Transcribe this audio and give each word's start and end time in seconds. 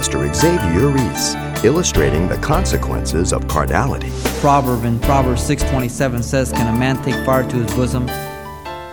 Pastor 0.00 0.32
Xavier 0.32 0.88
Reese, 0.88 1.34
illustrating 1.62 2.26
the 2.26 2.38
consequences 2.38 3.34
of 3.34 3.46
carnality. 3.48 4.10
Proverb 4.40 4.86
in 4.86 4.98
Proverbs 4.98 5.42
6:27 5.42 6.22
says, 6.22 6.52
"Can 6.52 6.74
a 6.74 6.78
man 6.78 6.96
take 7.02 7.22
fire 7.26 7.44
to 7.44 7.56
his 7.56 7.70
bosom 7.74 8.08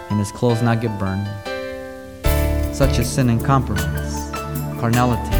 and 0.09 0.19
his 0.19 0.33
clothes 0.33 0.61
not 0.61 0.81
get 0.81 0.99
burned?" 0.99 1.25
Such 2.73 2.99
is 2.99 3.07
sin 3.07 3.29
and 3.29 3.41
compromise, 3.41 4.31
carnality. 4.81 5.31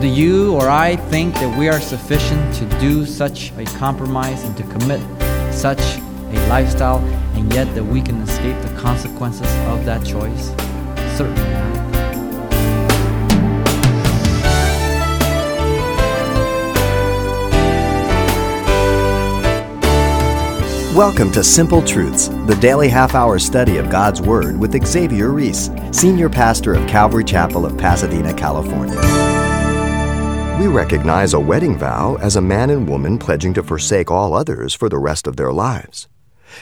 Do 0.00 0.06
you 0.06 0.54
or 0.54 0.70
I 0.70 0.96
think 0.96 1.34
that 1.34 1.58
we 1.58 1.68
are 1.68 1.78
sufficient 1.78 2.54
to 2.54 2.64
do 2.80 3.04
such 3.04 3.52
a 3.58 3.66
compromise 3.78 4.44
and 4.44 4.56
to 4.56 4.62
commit 4.62 5.02
such 5.50 6.00
a 6.32 6.48
lifestyle, 6.48 7.02
and 7.34 7.52
yet 7.52 7.74
that 7.74 7.84
we 7.84 8.00
can 8.00 8.22
escape 8.22 8.56
the 8.62 8.80
consequences 8.80 9.52
of 9.68 9.84
that 9.84 10.02
choice? 10.04 10.52
Certainly 11.18 11.50
not. 11.52 11.89
Welcome 20.94 21.30
to 21.32 21.44
Simple 21.44 21.82
Truths, 21.82 22.26
the 22.46 22.58
daily 22.60 22.88
half 22.88 23.14
hour 23.14 23.38
study 23.38 23.76
of 23.76 23.88
God's 23.88 24.20
Word 24.20 24.58
with 24.58 24.84
Xavier 24.84 25.30
Reese, 25.30 25.70
Senior 25.92 26.28
Pastor 26.28 26.74
of 26.74 26.84
Calvary 26.88 27.22
Chapel 27.22 27.64
of 27.64 27.78
Pasadena, 27.78 28.34
California. 28.34 28.96
We 30.58 30.66
recognize 30.66 31.32
a 31.32 31.38
wedding 31.38 31.78
vow 31.78 32.16
as 32.16 32.34
a 32.34 32.40
man 32.40 32.70
and 32.70 32.88
woman 32.88 33.18
pledging 33.18 33.54
to 33.54 33.62
forsake 33.62 34.10
all 34.10 34.34
others 34.34 34.74
for 34.74 34.88
the 34.88 34.98
rest 34.98 35.28
of 35.28 35.36
their 35.36 35.52
lives. 35.52 36.08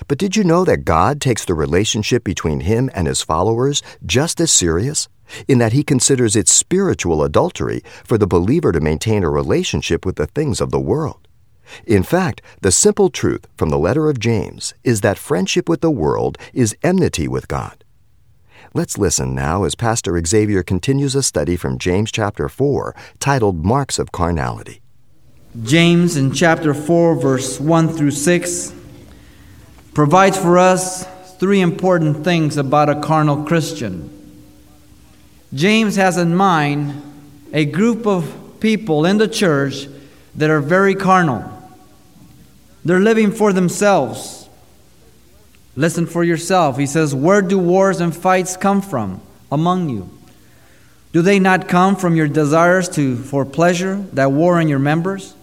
But 0.08 0.18
did 0.18 0.36
you 0.36 0.44
know 0.44 0.62
that 0.66 0.84
God 0.84 1.22
takes 1.22 1.46
the 1.46 1.54
relationship 1.54 2.22
between 2.22 2.60
Him 2.60 2.90
and 2.92 3.06
His 3.06 3.22
followers 3.22 3.82
just 4.04 4.42
as 4.42 4.52
serious? 4.52 5.08
In 5.48 5.56
that 5.56 5.72
He 5.72 5.82
considers 5.82 6.36
it 6.36 6.48
spiritual 6.48 7.22
adultery 7.22 7.82
for 8.04 8.18
the 8.18 8.26
believer 8.26 8.72
to 8.72 8.80
maintain 8.80 9.24
a 9.24 9.30
relationship 9.30 10.04
with 10.04 10.16
the 10.16 10.26
things 10.26 10.60
of 10.60 10.70
the 10.70 10.78
world. 10.78 11.27
In 11.86 12.02
fact, 12.02 12.42
the 12.60 12.72
simple 12.72 13.10
truth 13.10 13.46
from 13.56 13.68
the 13.68 13.78
letter 13.78 14.08
of 14.08 14.18
James 14.18 14.74
is 14.84 15.00
that 15.00 15.18
friendship 15.18 15.68
with 15.68 15.80
the 15.80 15.90
world 15.90 16.38
is 16.52 16.76
enmity 16.82 17.28
with 17.28 17.48
God. 17.48 17.84
Let's 18.74 18.98
listen 18.98 19.34
now 19.34 19.64
as 19.64 19.74
Pastor 19.74 20.20
Xavier 20.24 20.62
continues 20.62 21.14
a 21.14 21.22
study 21.22 21.56
from 21.56 21.78
James 21.78 22.12
chapter 22.12 22.48
4 22.48 22.94
titled 23.18 23.64
Marks 23.64 23.98
of 23.98 24.12
Carnality. 24.12 24.80
James 25.62 26.16
in 26.16 26.32
chapter 26.32 26.74
4, 26.74 27.14
verse 27.16 27.58
1 27.58 27.88
through 27.88 28.10
6, 28.10 28.74
provides 29.94 30.36
for 30.36 30.58
us 30.58 31.06
three 31.38 31.60
important 31.60 32.24
things 32.24 32.56
about 32.56 32.90
a 32.90 33.00
carnal 33.00 33.44
Christian. 33.44 34.14
James 35.54 35.96
has 35.96 36.18
in 36.18 36.34
mind 36.34 37.02
a 37.52 37.64
group 37.64 38.06
of 38.06 38.60
people 38.60 39.06
in 39.06 39.16
the 39.16 39.28
church 39.28 39.88
that 40.34 40.50
are 40.50 40.60
very 40.60 40.94
carnal. 40.94 41.57
They're 42.84 43.00
living 43.00 43.32
for 43.32 43.52
themselves. 43.52 44.48
Listen 45.76 46.06
for 46.06 46.24
yourself. 46.24 46.78
He 46.78 46.86
says, 46.86 47.14
Where 47.14 47.42
do 47.42 47.58
wars 47.58 48.00
and 48.00 48.14
fights 48.14 48.56
come 48.56 48.80
from 48.80 49.20
among 49.50 49.88
you? 49.88 50.10
Do 51.12 51.22
they 51.22 51.38
not 51.38 51.68
come 51.68 51.96
from 51.96 52.16
your 52.16 52.28
desires 52.28 52.88
to, 52.90 53.16
for 53.16 53.44
pleasure 53.44 53.96
that 54.12 54.32
war 54.32 54.60
in 54.60 54.68
your 54.68 54.78
members? 54.78 55.34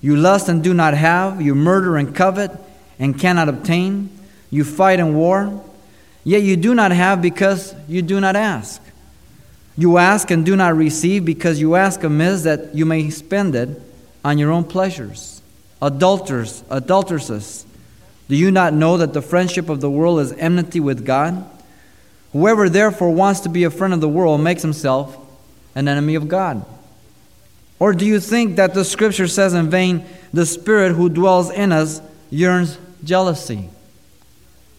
You 0.00 0.16
lust 0.16 0.48
and 0.48 0.62
do 0.62 0.74
not 0.74 0.94
have, 0.94 1.40
you 1.40 1.54
murder 1.54 1.96
and 1.96 2.14
covet 2.14 2.50
and 2.98 3.18
cannot 3.18 3.48
obtain, 3.48 4.10
you 4.50 4.64
fight 4.64 5.00
and 5.00 5.14
war, 5.14 5.64
yet 6.24 6.42
you 6.42 6.56
do 6.56 6.74
not 6.74 6.90
have 6.90 7.22
because 7.22 7.74
you 7.88 8.02
do 8.02 8.20
not 8.20 8.36
ask. 8.36 8.82
You 9.76 9.98
ask 9.98 10.30
and 10.30 10.44
do 10.44 10.56
not 10.56 10.76
receive 10.76 11.24
because 11.24 11.60
you 11.60 11.74
ask 11.74 12.02
amiss 12.02 12.42
that 12.42 12.74
you 12.74 12.84
may 12.86 13.10
spend 13.10 13.54
it 13.54 13.80
on 14.24 14.38
your 14.38 14.50
own 14.50 14.64
pleasures 14.64 15.34
adulterers, 15.84 16.64
adulteresses. 16.70 17.66
Do 18.28 18.36
you 18.36 18.50
not 18.50 18.72
know 18.72 18.96
that 18.96 19.12
the 19.12 19.20
friendship 19.20 19.68
of 19.68 19.82
the 19.82 19.90
world 19.90 20.20
is 20.20 20.32
enmity 20.32 20.80
with 20.80 21.04
God? 21.04 21.44
Whoever 22.32 22.70
therefore 22.70 23.10
wants 23.10 23.40
to 23.40 23.50
be 23.50 23.64
a 23.64 23.70
friend 23.70 23.92
of 23.92 24.00
the 24.00 24.08
world 24.08 24.40
makes 24.40 24.62
himself 24.62 25.16
an 25.74 25.86
enemy 25.86 26.14
of 26.14 26.26
God. 26.26 26.64
Or 27.78 27.92
do 27.92 28.06
you 28.06 28.18
think 28.18 28.56
that 28.56 28.72
the 28.72 28.84
scripture 28.84 29.28
says 29.28 29.52
in 29.52 29.68
vain, 29.68 30.06
the 30.32 30.46
Spirit 30.46 30.94
who 30.94 31.10
dwells 31.10 31.50
in 31.50 31.70
us 31.70 32.00
yearns 32.30 32.78
jealousy? 33.04 33.68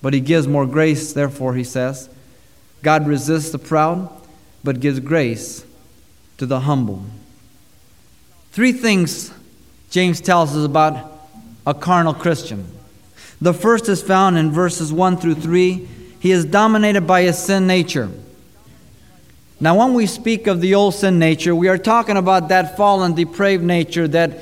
But 0.02 0.14
he 0.14 0.20
gives 0.22 0.48
more 0.48 0.66
grace, 0.66 1.14
therefore, 1.14 1.54
he 1.54 1.64
says. 1.64 2.10
God 2.82 3.08
resists 3.08 3.52
the 3.52 3.60
proud, 3.60 4.10
but 4.64 4.80
gives 4.80 5.00
grace 5.00 5.66
to 6.38 6.46
the 6.46 6.62
humble. 6.62 7.04
Three 8.52 8.72
things 8.72 9.32
James 9.96 10.20
tells 10.20 10.58
us 10.58 10.66
about 10.66 11.10
a 11.66 11.74
carnal 11.74 12.14
Christian. 12.14 12.68
The 13.40 13.54
first 13.54 13.88
is 13.88 14.02
found 14.02 14.38
in 14.38 14.52
verses 14.52 14.92
1 14.92 15.16
through 15.16 15.36
3. 15.36 15.88
He 16.20 16.32
is 16.32 16.44
dominated 16.44 17.08
by 17.08 17.22
his 17.22 17.42
sin 17.42 17.66
nature. 17.66 18.10
Now, 19.58 19.78
when 19.78 19.94
we 19.94 20.06
speak 20.06 20.48
of 20.48 20.60
the 20.60 20.76
old 20.76 20.96
sin 20.96 21.18
nature, 21.18 21.56
we 21.56 21.70
are 21.70 21.78
talking 21.78 22.18
about 22.18 22.50
that 22.50 22.76
fallen, 22.76 23.16
depraved 23.16 23.64
nature 23.64 24.06
that 24.10 24.42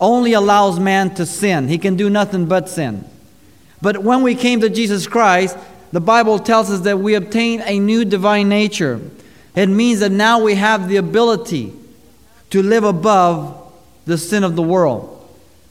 only 0.00 0.34
allows 0.34 0.78
man 0.78 1.12
to 1.16 1.26
sin. 1.26 1.66
He 1.66 1.78
can 1.78 1.96
do 1.96 2.08
nothing 2.08 2.46
but 2.46 2.68
sin. 2.68 3.04
But 3.82 3.98
when 4.04 4.22
we 4.22 4.36
came 4.36 4.60
to 4.60 4.70
Jesus 4.70 5.08
Christ, 5.08 5.58
the 5.90 6.00
Bible 6.00 6.38
tells 6.38 6.70
us 6.70 6.82
that 6.82 7.00
we 7.00 7.14
obtain 7.14 7.62
a 7.62 7.80
new 7.80 8.04
divine 8.04 8.48
nature. 8.48 9.00
It 9.56 9.66
means 9.66 9.98
that 9.98 10.12
now 10.12 10.40
we 10.40 10.54
have 10.54 10.88
the 10.88 10.98
ability 10.98 11.72
to 12.50 12.62
live 12.62 12.84
above 12.84 13.64
the 14.08 14.18
sin 14.18 14.42
of 14.42 14.56
the 14.56 14.62
world. 14.62 15.14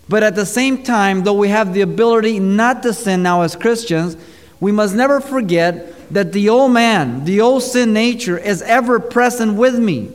But 0.07 0.23
at 0.23 0.35
the 0.35 0.45
same 0.45 0.83
time, 0.83 1.23
though 1.23 1.33
we 1.33 1.49
have 1.49 1.73
the 1.73 1.81
ability 1.81 2.39
not 2.39 2.83
to 2.83 2.93
sin 2.93 3.23
now 3.23 3.41
as 3.41 3.55
Christians, 3.55 4.15
we 4.59 4.71
must 4.71 4.95
never 4.95 5.19
forget 5.19 6.13
that 6.13 6.31
the 6.31 6.47
old 6.47 6.71
man, 6.71 7.25
the 7.25 7.41
old 7.41 7.63
sin 7.63 7.93
nature, 7.93 8.37
is 8.37 8.61
ever 8.61 8.99
present 8.99 9.55
with 9.55 9.77
me. 9.77 10.11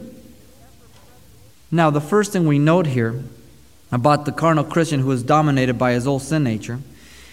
Now, 1.70 1.90
the 1.90 2.00
first 2.00 2.32
thing 2.32 2.46
we 2.46 2.58
note 2.58 2.86
here 2.86 3.22
about 3.90 4.24
the 4.24 4.32
carnal 4.32 4.64
Christian 4.64 5.00
who 5.00 5.10
is 5.10 5.22
dominated 5.22 5.74
by 5.74 5.92
his 5.92 6.06
old 6.06 6.22
sin 6.22 6.44
nature 6.44 6.78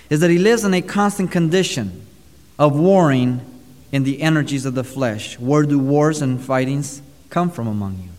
is 0.10 0.22
that 0.22 0.32
he 0.32 0.40
lives 0.40 0.64
in 0.64 0.74
a 0.74 0.82
constant 0.82 1.32
condition 1.32 2.06
of 2.58 2.78
warring 2.78 3.42
in 3.92 4.04
the 4.04 4.22
energies 4.22 4.66
of 4.66 4.74
the 4.74 4.84
flesh. 4.84 5.38
Where 5.40 5.64
do 5.64 5.78
wars 5.78 6.22
and 6.22 6.42
fightings 6.42 7.02
come 7.30 7.52
from 7.52 7.68
among 7.68 8.00
you? 8.04 8.19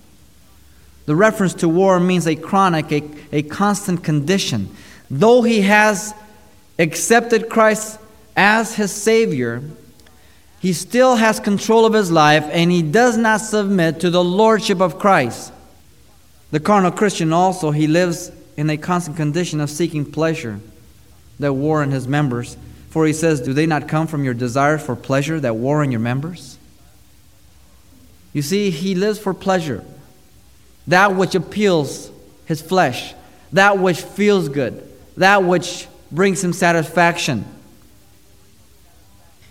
The 1.11 1.17
reference 1.17 1.55
to 1.55 1.69
war 1.69 1.99
means 1.99 2.29
a 2.29 2.37
chronic, 2.37 2.93
a, 2.93 3.03
a 3.33 3.43
constant 3.43 4.05
condition. 4.05 4.73
Though 5.11 5.43
he 5.43 5.63
has 5.63 6.15
accepted 6.79 7.49
Christ 7.49 7.99
as 8.37 8.77
his 8.77 8.93
Savior, 8.93 9.61
he 10.61 10.73
still 10.73 11.17
has 11.17 11.41
control 11.41 11.85
of 11.85 11.95
his 11.95 12.13
life 12.13 12.45
and 12.53 12.71
he 12.71 12.83
does 12.83 13.17
not 13.17 13.41
submit 13.41 13.99
to 13.99 14.11
the 14.11 14.23
lordship 14.23 14.81
of 14.81 15.01
Christ. 15.01 15.53
The 16.53 16.61
carnal 16.61 16.93
Christian 16.93 17.33
also, 17.33 17.73
he 17.73 17.89
lives 17.89 18.31
in 18.57 18.71
a 18.71 18.77
constant 18.77 19.17
condition 19.17 19.61
of 19.61 19.69
seeking 19.69 20.05
pleasure 20.05 20.61
that 21.41 21.55
war 21.55 21.83
in 21.83 21.91
his 21.91 22.07
members. 22.07 22.57
For 22.91 23.05
he 23.05 23.13
says, 23.13 23.41
Do 23.41 23.53
they 23.53 23.67
not 23.67 23.89
come 23.89 24.07
from 24.07 24.23
your 24.23 24.35
desire 24.35 24.79
for 24.79 24.95
pleasure 24.95 25.41
that 25.41 25.57
war 25.57 25.83
in 25.83 25.91
your 25.91 25.99
members? 25.99 26.57
You 28.33 28.43
see, 28.43 28.71
he 28.71 28.95
lives 28.95 29.19
for 29.19 29.35
pleasure 29.35 29.85
that 30.91 31.15
which 31.15 31.37
appeals 31.37 32.11
his 32.47 32.61
flesh, 32.61 33.15
that 33.53 33.79
which 33.79 34.01
feels 34.01 34.49
good, 34.49 34.89
that 35.17 35.45
which 35.45 35.87
brings 36.11 36.43
him 36.43 36.53
satisfaction. 36.53 37.45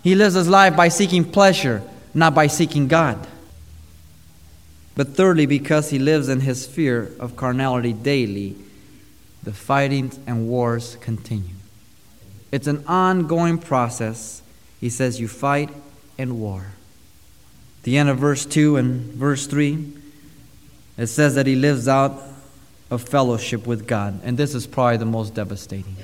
He 0.02 0.14
lives 0.14 0.34
his 0.34 0.48
life 0.48 0.76
by 0.76 0.88
seeking 0.88 1.24
pleasure, 1.24 1.82
not 2.12 2.34
by 2.34 2.46
seeking 2.46 2.88
God. 2.88 3.26
But 4.94 5.16
thirdly, 5.16 5.46
because 5.46 5.88
he 5.88 5.98
lives 5.98 6.28
in 6.28 6.40
his 6.40 6.66
fear 6.66 7.10
of 7.18 7.36
carnality 7.36 7.94
daily, 7.94 8.56
the 9.42 9.52
fightings 9.54 10.18
and 10.26 10.46
wars 10.46 10.98
continue. 11.00 11.54
It's 12.52 12.66
an 12.66 12.84
ongoing 12.86 13.56
process. 13.56 14.42
He 14.78 14.90
says, 14.90 15.18
You 15.18 15.28
fight 15.28 15.70
and 16.18 16.38
war. 16.38 16.66
The 17.84 17.96
end 17.96 18.10
of 18.10 18.18
verse 18.18 18.44
2 18.44 18.76
and 18.76 19.14
verse 19.14 19.46
3 19.46 19.99
it 21.02 21.08
says 21.08 21.34
that 21.36 21.46
he 21.46 21.56
lives 21.56 21.88
out 21.88 22.20
of 22.90 23.02
fellowship 23.02 23.66
with 23.66 23.86
God. 23.86 24.20
And 24.24 24.36
this 24.36 24.54
is 24.54 24.66
probably 24.66 24.96
the 24.96 25.06
most 25.06 25.34
devastating. 25.34 25.96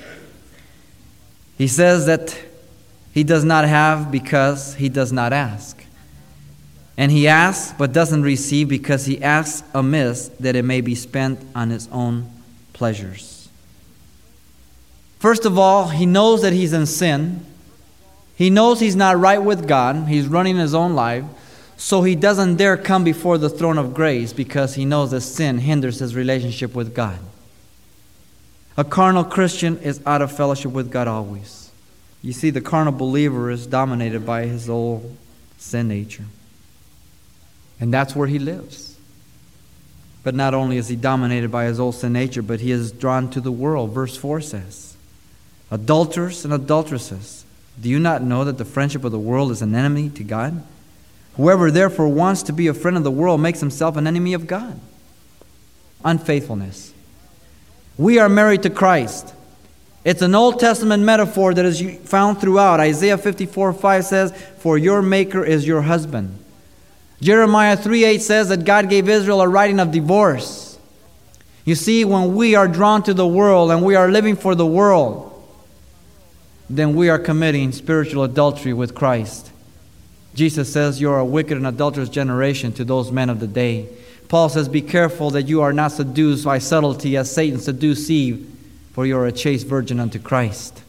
He 1.59 1.69
says 1.69 2.07
that 2.07 2.39
he 3.13 3.25
does 3.25 3.45
not 3.45 3.67
have 3.67 4.11
because 4.11 4.75
he 4.75 4.89
does 4.89 5.13
not 5.13 5.33
ask. 5.33 5.85
And 6.97 7.11
he 7.11 7.29
asks 7.29 7.75
but 7.77 7.93
doesn't 7.93 8.23
receive 8.23 8.69
because 8.69 9.07
he 9.07 9.23
asks 9.23 9.67
amiss 9.75 10.29
that 10.41 10.57
it 10.57 10.65
may 10.65 10.81
be 10.81 10.95
spent 10.95 11.41
on 11.55 11.71
his 11.71 11.89
own 11.93 12.31
pleasures. 12.73 13.49
First 15.19 15.45
of 15.45 15.59
all, 15.59 15.89
he 15.89 16.07
knows 16.07 16.43
that 16.43 16.53
he's 16.53 16.73
in 16.73 16.87
sin. 16.87 17.45
He 18.37 18.51
knows 18.51 18.81
he's 18.81 18.97
not 18.97 19.19
right 19.19 19.43
with 19.43 19.67
God. 19.67 20.09
He's 20.09 20.27
running 20.27 20.57
his 20.57 20.75
own 20.75 20.95
life. 20.95 21.25
So 21.77 22.03
he 22.03 22.15
doesn't 22.15 22.57
dare 22.57 22.77
come 22.77 23.05
before 23.05 23.39
the 23.39 23.51
throne 23.51 23.79
of 23.79 23.95
grace 23.95 24.33
because 24.33 24.75
he 24.75 24.85
knows 24.85 25.11
that 25.11 25.21
sin 25.21 25.59
hinders 25.59 25.99
his 25.99 26.15
relationship 26.15 26.75
with 26.75 26.95
God. 26.95 27.19
A 28.77 28.85
carnal 28.85 29.25
Christian 29.25 29.79
is 29.79 30.01
out 30.07 30.23
of 30.23 30.35
fellowship 30.35 30.73
with 30.73 30.91
God 30.91 31.09
always. 31.09 31.71
You 32.23 32.33
see, 32.33 32.51
the 32.51 32.61
carnal 32.61 32.93
believer 32.93 33.51
is 33.51 33.67
dominated 33.67 34.27
by 34.27 34.47
his 34.47 34.69
old 34.69 35.17
sin 35.59 35.89
nature. 35.89 36.25
And 37.79 37.93
that's 37.93 38.17
where 38.17 38.27
he 38.27 38.39
lives. 38.39 38.97
But 40.23 40.35
not 40.35 40.55
only 40.55 40.77
is 40.77 40.89
he 40.89 40.97
dominated 40.97 41.51
by 41.53 41.67
his 41.67 41.79
old 41.79 41.95
sin 41.95 42.13
nature, 42.13 42.43
but 42.43 42.61
he 42.61 42.71
is 42.71 42.91
drawn 42.91 43.31
to 43.31 43.41
the 43.41 43.53
world. 43.53 43.93
Verse 43.93 44.17
4 44.17 44.41
says, 44.41 44.97
Adulterers 45.71 46.45
and 46.45 46.53
adulteresses, 46.53 47.45
do 47.81 47.89
you 47.89 47.99
not 47.99 48.23
know 48.23 48.45
that 48.45 48.59
the 48.59 48.65
friendship 48.65 49.05
of 49.05 49.13
the 49.13 49.19
world 49.19 49.51
is 49.51 49.63
an 49.63 49.75
enemy 49.75 50.09
to 50.11 50.25
God? 50.25 50.63
Whoever 51.37 51.71
therefore 51.71 52.09
wants 52.09 52.43
to 52.45 52.53
be 52.53 52.67
a 52.67 52.75
friend 52.75 52.97
of 52.97 53.05
the 53.05 53.11
world 53.11 53.41
makes 53.41 53.61
himself 53.61 53.97
an 53.97 54.07
enemy 54.07 54.33
of 54.33 54.47
God. 54.47 54.81
Unfaithfulness. 56.05 56.93
We 57.99 58.19
are 58.19 58.29
married 58.29 58.63
to 58.63 58.71
Christ. 58.71 59.35
It's 60.05 60.23
an 60.23 60.35
Old 60.35 60.61
Testament 60.61 61.03
metaphor 61.03 61.53
that 61.53 61.65
is 61.65 61.83
found 62.09 62.41
throughout. 62.41 62.81
Isaiah 62.81 63.19
54 63.19 63.73
5 63.73 64.05
says, 64.05 64.33
For 64.59 64.79
your 64.79 65.03
maker 65.03 65.45
is 65.45 65.67
your 65.67 65.83
husband. 65.83 66.39
Jeremiah 67.21 67.77
3 67.77 68.05
8 68.05 68.23
says 68.23 68.49
that 68.51 68.65
God 68.65 68.89
gave 68.89 69.09
Israel 69.09 69.41
a 69.41 69.49
writing 69.49 69.81
of 69.81 69.91
divorce. 69.91 70.79
You 71.65 71.75
see, 71.75 72.05
when 72.05 72.35
we 72.37 72.55
are 72.55 72.69
drawn 72.69 73.03
to 73.03 73.15
the 73.15 73.27
world 73.27 73.73
and 73.73 73.83
we 73.83 73.97
are 73.97 74.09
living 74.09 74.37
for 74.37 74.55
the 74.55 74.67
world, 74.67 75.33
then 76.71 76.95
we 76.95 77.09
are 77.09 77.19
committing 77.19 77.73
spiritual 77.73 78.23
adultery 78.23 78.73
with 78.73 78.95
Christ. 78.95 79.51
Jesus 80.37 80.71
says, 80.71 81.01
You're 81.01 81.19
a 81.19 81.25
wicked 81.25 81.57
and 81.57 81.67
adulterous 81.67 82.11
generation 82.11 82.71
to 82.75 82.85
those 82.85 83.11
men 83.11 83.31
of 83.31 83.41
the 83.41 83.47
day. 83.47 83.89
Paul 84.29 84.51
says, 84.51 84.69
Be 84.69 84.83
careful 84.83 85.31
that 85.31 85.49
you 85.49 85.63
are 85.63 85.73
not 85.73 85.93
seduced 85.93 86.45
by 86.45 86.59
subtlety 86.59 87.17
as 87.17 87.31
Satan 87.31 87.59
seduced 87.59 88.11
Eve, 88.11 88.47
for 88.93 89.07
you 89.07 89.17
are 89.17 89.27
a 89.27 89.33
chaste 89.33 89.67
virgin 89.67 89.99
unto 89.99 90.19
Christ. 90.19 90.83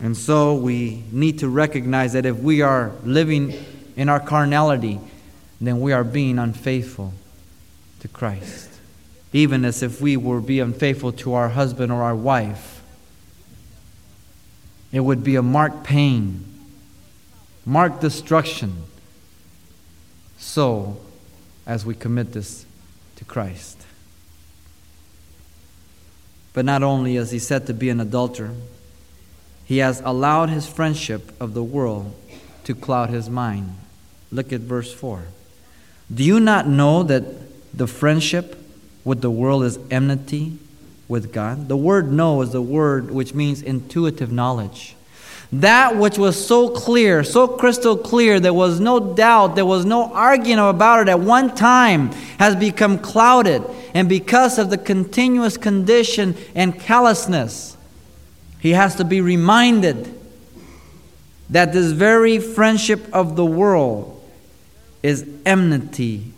And 0.00 0.16
so 0.16 0.54
we 0.54 1.04
need 1.12 1.40
to 1.40 1.48
recognize 1.48 2.14
that 2.14 2.24
if 2.24 2.38
we 2.38 2.62
are 2.62 2.92
living 3.04 3.52
in 3.94 4.08
our 4.08 4.18
carnality, 4.18 4.98
then 5.60 5.78
we 5.80 5.92
are 5.92 6.04
being 6.04 6.38
unfaithful 6.38 7.12
to 8.00 8.08
Christ. 8.08 8.70
Even 9.34 9.66
as 9.66 9.82
if 9.82 10.00
we 10.00 10.16
were 10.16 10.40
be 10.40 10.58
unfaithful 10.58 11.12
to 11.12 11.34
our 11.34 11.50
husband 11.50 11.92
or 11.92 12.02
our 12.02 12.16
wife. 12.16 12.82
It 14.90 15.00
would 15.00 15.22
be 15.22 15.36
a 15.36 15.42
marked 15.42 15.84
pain 15.84 16.46
mark 17.64 18.00
destruction 18.00 18.84
so 20.38 20.96
as 21.66 21.86
we 21.86 21.94
commit 21.94 22.32
this 22.32 22.66
to 23.16 23.24
Christ. 23.24 23.80
But 26.52 26.64
not 26.64 26.82
only 26.82 27.16
is 27.16 27.30
he 27.30 27.38
said 27.38 27.66
to 27.66 27.74
be 27.74 27.88
an 27.88 28.00
adulterer, 28.00 28.54
he 29.64 29.78
has 29.78 30.02
allowed 30.04 30.50
his 30.50 30.66
friendship 30.66 31.32
of 31.40 31.54
the 31.54 31.62
world 31.62 32.14
to 32.64 32.74
cloud 32.74 33.10
his 33.10 33.30
mind. 33.30 33.76
Look 34.30 34.52
at 34.52 34.60
verse 34.60 34.92
4. 34.92 35.24
Do 36.12 36.24
you 36.24 36.40
not 36.40 36.66
know 36.66 37.02
that 37.04 37.24
the 37.76 37.86
friendship 37.86 38.58
with 39.04 39.20
the 39.20 39.30
world 39.30 39.64
is 39.64 39.78
enmity 39.90 40.58
with 41.08 41.32
God? 41.32 41.68
The 41.68 41.76
word 41.76 42.12
know 42.12 42.42
is 42.42 42.50
the 42.50 42.60
word 42.60 43.10
which 43.10 43.34
means 43.34 43.62
intuitive 43.62 44.30
knowledge. 44.30 44.94
That 45.52 45.96
which 45.96 46.16
was 46.16 46.46
so 46.46 46.70
clear, 46.70 47.22
so 47.22 47.46
crystal 47.46 47.96
clear, 47.96 48.40
there 48.40 48.54
was 48.54 48.80
no 48.80 49.14
doubt, 49.14 49.54
there 49.54 49.66
was 49.66 49.84
no 49.84 50.10
arguing 50.14 50.58
about 50.58 51.00
it 51.00 51.10
at 51.10 51.20
one 51.20 51.54
time, 51.54 52.10
has 52.38 52.56
become 52.56 52.98
clouded. 52.98 53.62
And 53.92 54.08
because 54.08 54.58
of 54.58 54.70
the 54.70 54.78
continuous 54.78 55.58
condition 55.58 56.36
and 56.54 56.80
callousness, 56.80 57.76
he 58.60 58.70
has 58.70 58.96
to 58.96 59.04
be 59.04 59.20
reminded 59.20 60.18
that 61.50 61.74
this 61.74 61.92
very 61.92 62.38
friendship 62.38 63.06
of 63.12 63.36
the 63.36 63.44
world 63.44 64.22
is 65.02 65.28
enmity 65.44 66.32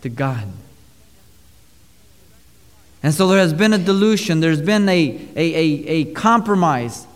to 0.00 0.08
God. 0.08 0.46
And 3.02 3.12
so 3.12 3.28
there 3.28 3.38
has 3.38 3.52
been 3.52 3.74
a 3.74 3.78
dilution, 3.78 4.40
there's 4.40 4.62
been 4.62 4.88
a, 4.88 5.20
a, 5.36 5.54
a, 5.54 5.86
a 5.86 6.04
compromise 6.14 7.06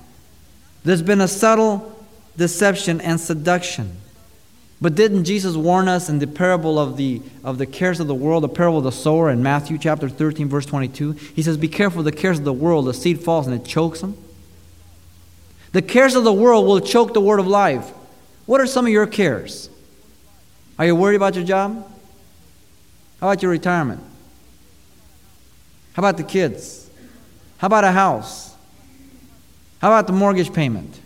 there's 0.85 1.03
been 1.03 1.21
a 1.21 1.29
subtle 1.29 2.05
deception 2.37 3.01
and 3.01 3.21
seduction. 3.21 3.97
But 4.81 4.97
didn't 4.97 5.25
Jesus 5.25 5.55
warn 5.55 5.87
us 5.87 6.09
in 6.09 6.19
the 6.19 6.27
parable 6.27 6.77
of 6.77 6.97
the, 6.97 7.23
of 7.45 7.59
the 7.59 7.67
cares 7.67 8.01
of 8.01 8.09
the 8.09 8.15
world, 8.17 8.43
the 8.43 8.49
parable 8.49 8.79
of 8.79 8.85
the 8.85 8.91
sower 8.91 9.31
in 9.31 9.41
Matthew 9.41 9.79
chapter 9.79 10.09
13, 10.09 10.49
verse 10.49 10.67
22? 10.67 11.13
He 11.13 11.43
says, 11.43 11.57
Be 11.57 11.69
careful 11.69 12.01
of 12.01 12.05
the 12.05 12.13
cares 12.13 12.39
of 12.39 12.45
the 12.45 12.53
world. 12.53 12.87
The 12.87 12.95
seed 12.95 13.21
falls 13.21 13.47
and 13.47 13.55
it 13.55 13.65
chokes 13.65 14.01
them. 14.01 14.17
The 15.71 15.83
cares 15.83 16.17
of 16.17 16.25
the 16.25 16.33
world 16.33 16.67
will 16.67 16.81
choke 16.81 17.15
the 17.15 17.21
word 17.21 17.39
of 17.39 17.47
life. 17.47 17.89
What 18.47 18.61
are 18.61 18.67
some 18.67 18.85
of 18.85 18.93
your 18.93 19.07
cares? 19.07 19.71
Are 20.79 20.85
you 20.85 20.97
worried 20.97 21.17
about 21.17 21.37
your 21.37 21.45
job? 21.45 21.89
How 23.21 23.29
about 23.29 23.41
your 23.41 23.53
retirement? 23.53 24.03
How 25.93 26.01
about 26.01 26.17
the 26.17 26.25
kids? 26.25 26.91
How 27.59 27.67
about 27.67 27.85
a 27.85 27.93
house? 27.93 28.52
How 29.83 29.89
about 29.89 30.07
the 30.07 30.13
mortgage 30.13 30.53
payment? 30.53 31.01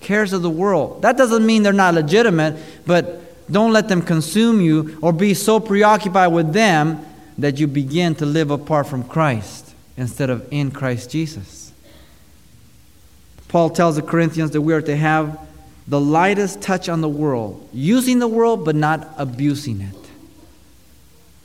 Cares 0.00 0.32
of 0.32 0.40
the 0.40 0.50
world. 0.50 1.02
That 1.02 1.18
doesn't 1.18 1.44
mean 1.44 1.62
they're 1.62 1.74
not 1.74 1.92
legitimate, 1.92 2.58
but 2.86 3.50
don't 3.52 3.70
let 3.70 3.88
them 3.88 4.00
consume 4.00 4.62
you 4.62 4.98
or 5.02 5.12
be 5.12 5.34
so 5.34 5.60
preoccupied 5.60 6.32
with 6.32 6.54
them 6.54 7.04
that 7.36 7.60
you 7.60 7.66
begin 7.66 8.14
to 8.14 8.24
live 8.24 8.50
apart 8.50 8.86
from 8.86 9.04
Christ 9.04 9.74
instead 9.98 10.30
of 10.30 10.48
in 10.50 10.70
Christ 10.70 11.10
Jesus. 11.10 11.74
Paul 13.48 13.68
tells 13.68 13.96
the 13.96 14.02
Corinthians 14.02 14.52
that 14.52 14.62
we 14.62 14.72
are 14.72 14.80
to 14.80 14.96
have 14.96 15.38
the 15.86 16.00
lightest 16.00 16.62
touch 16.62 16.88
on 16.88 17.02
the 17.02 17.10
world, 17.10 17.68
using 17.74 18.20
the 18.20 18.28
world 18.28 18.64
but 18.64 18.74
not 18.74 19.06
abusing 19.18 19.82
it. 19.82 19.94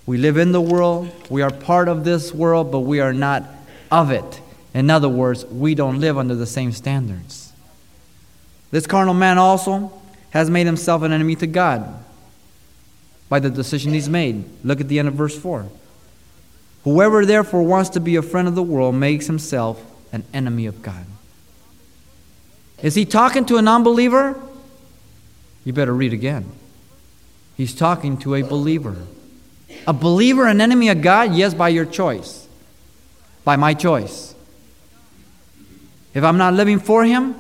We 0.05 0.17
live 0.17 0.37
in 0.37 0.53
the 0.53 0.61
world, 0.61 1.11
we 1.29 1.41
are 1.41 1.51
part 1.51 1.89
of 1.89 2.05
this 2.05 2.33
world, 2.33 2.71
but 2.71 2.81
we 2.81 3.01
are 3.01 3.11
not 3.11 3.43
of 3.91 4.11
it. 4.11 4.41
In 4.77 4.91
other 4.91 5.09
words, 5.09 5.43
we 5.47 5.73
don't 5.73 5.99
live 5.99 6.19
under 6.19 6.35
the 6.35 6.45
same 6.45 6.71
standards. 6.71 7.51
This 8.69 8.85
carnal 8.85 9.15
man 9.15 9.39
also 9.39 9.91
has 10.29 10.51
made 10.51 10.67
himself 10.67 11.01
an 11.01 11.11
enemy 11.11 11.35
to 11.37 11.47
God 11.47 12.05
by 13.27 13.39
the 13.39 13.49
decision 13.49 13.91
he's 13.91 14.07
made. 14.07 14.45
Look 14.63 14.79
at 14.79 14.87
the 14.87 14.99
end 14.99 15.07
of 15.07 15.15
verse 15.15 15.35
4. 15.35 15.65
Whoever 16.83 17.25
therefore 17.25 17.63
wants 17.63 17.89
to 17.89 17.99
be 17.99 18.17
a 18.17 18.21
friend 18.21 18.47
of 18.47 18.53
the 18.53 18.61
world 18.61 18.93
makes 18.93 19.25
himself 19.25 19.83
an 20.11 20.23
enemy 20.31 20.67
of 20.67 20.83
God. 20.83 21.07
Is 22.83 22.93
he 22.93 23.03
talking 23.03 23.45
to 23.45 23.57
a 23.57 23.63
non 23.63 23.83
believer? 23.83 24.39
You 25.65 25.73
better 25.73 25.91
read 25.91 26.13
again. 26.13 26.51
He's 27.55 27.73
talking 27.73 28.15
to 28.19 28.35
a 28.35 28.43
believer. 28.43 29.07
A 29.87 29.93
believer, 29.93 30.45
an 30.45 30.61
enemy 30.61 30.89
of 30.89 31.01
God? 31.01 31.33
Yes, 31.33 31.55
by 31.55 31.69
your 31.69 31.85
choice. 31.85 32.47
By 33.43 33.55
my 33.55 33.73
choice. 33.73 34.35
If 36.17 36.23
I'm 36.23 36.39
not 36.39 36.55
living 36.55 36.79
for 36.79 37.03
Him, 37.03 37.35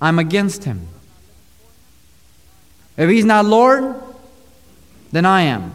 I'm 0.00 0.18
against 0.18 0.64
Him. 0.64 0.88
If 2.96 3.08
He's 3.08 3.24
not 3.24 3.44
Lord, 3.44 3.94
then 5.12 5.24
I 5.24 5.42
am. 5.42 5.72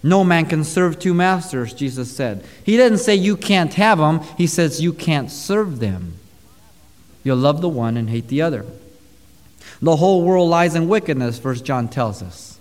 No 0.00 0.22
man 0.22 0.46
can 0.46 0.62
serve 0.62 1.00
two 1.00 1.12
masters, 1.12 1.74
Jesus 1.74 2.14
said. 2.14 2.44
He 2.62 2.76
didn't 2.76 2.98
say 2.98 3.16
you 3.16 3.36
can't 3.36 3.74
have 3.74 3.98
them, 3.98 4.20
He 4.36 4.46
says 4.46 4.80
you 4.80 4.92
can't 4.92 5.28
serve 5.28 5.80
them. 5.80 6.14
You'll 7.24 7.36
love 7.36 7.60
the 7.60 7.68
one 7.68 7.96
and 7.96 8.08
hate 8.08 8.28
the 8.28 8.42
other. 8.42 8.64
The 9.82 9.96
whole 9.96 10.22
world 10.22 10.48
lies 10.48 10.76
in 10.76 10.86
wickedness, 10.86 11.40
First 11.40 11.64
John 11.64 11.88
tells 11.88 12.22
us. 12.22 12.60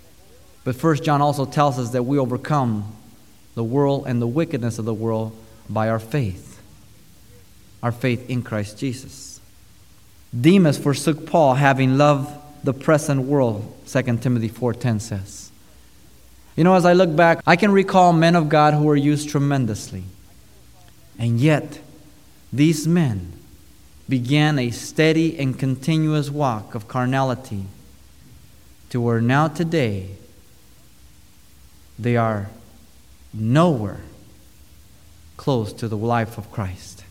But 0.64 0.76
First 0.76 1.04
John 1.04 1.22
also 1.22 1.46
tells 1.46 1.78
us 1.78 1.92
that 1.92 2.04
we 2.04 2.18
overcome 2.18 2.92
the 3.54 3.64
world 3.64 4.06
and 4.08 4.20
the 4.20 4.26
wickedness 4.26 4.80
of 4.80 4.86
the 4.86 4.96
world 4.96 5.38
by 5.70 5.90
our 5.90 6.00
faith 6.00 6.47
our 7.82 7.92
faith 7.92 8.30
in 8.30 8.42
Christ 8.42 8.78
Jesus. 8.78 9.40
Demas 10.40 10.78
forsook 10.78 11.26
Paul, 11.26 11.56
having 11.56 11.98
loved 11.98 12.30
the 12.64 12.74
present 12.74 13.22
world, 13.22 13.74
2 13.86 14.22
Timothy 14.22 14.50
4:10 14.50 15.00
says. 15.00 15.52
You 16.56 16.64
know, 16.64 16.74
as 16.74 16.86
I 16.86 16.94
look 16.94 17.16
back, 17.16 17.42
I 17.46 17.56
can 17.56 17.72
recall 17.72 18.14
men 18.14 18.36
of 18.36 18.50
God 18.50 18.74
who 18.74 18.84
were 18.84 18.96
used 18.96 19.30
tremendously. 19.30 20.04
And 21.20 21.40
yet, 21.40 21.80
these 22.52 22.88
men 22.88 23.34
began 24.10 24.58
a 24.58 24.72
steady 24.72 25.38
and 25.38 25.58
continuous 25.58 26.30
walk 26.30 26.74
of 26.74 26.88
carnality 26.88 27.66
to 28.90 29.02
where 29.02 29.22
now 29.22 29.48
today 29.48 30.10
they 32.00 32.16
are 32.16 32.50
nowhere 33.34 34.02
close 35.36 35.74
to 35.74 35.88
the 35.88 35.98
life 35.98 36.38
of 36.38 36.52
Christ. 36.52 37.04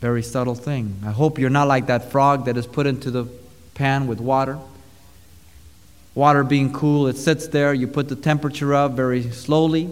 Very 0.00 0.22
subtle 0.22 0.54
thing. 0.54 1.00
I 1.04 1.10
hope 1.10 1.38
you're 1.38 1.50
not 1.50 1.68
like 1.68 1.86
that 1.86 2.10
frog 2.10 2.44
that 2.44 2.56
is 2.56 2.66
put 2.66 2.86
into 2.86 3.10
the 3.10 3.26
pan 3.74 4.06
with 4.06 4.20
water. 4.20 4.58
Water 6.14 6.44
being 6.44 6.72
cool, 6.72 7.06
it 7.06 7.16
sits 7.16 7.48
there, 7.48 7.72
you 7.74 7.86
put 7.86 8.08
the 8.08 8.16
temperature 8.16 8.74
up 8.74 8.92
very 8.92 9.30
slowly, 9.30 9.88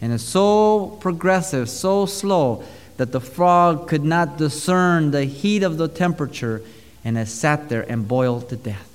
and 0.00 0.12
it's 0.12 0.22
so 0.22 0.98
progressive, 1.00 1.68
so 1.68 2.06
slow, 2.06 2.64
that 2.96 3.12
the 3.12 3.20
frog 3.20 3.88
could 3.88 4.04
not 4.04 4.36
discern 4.36 5.10
the 5.10 5.24
heat 5.24 5.62
of 5.62 5.78
the 5.78 5.88
temperature 5.88 6.62
and 7.04 7.16
it 7.16 7.26
sat 7.26 7.68
there 7.68 7.82
and 7.90 8.06
boiled 8.06 8.48
to 8.50 8.56
death. 8.56 8.86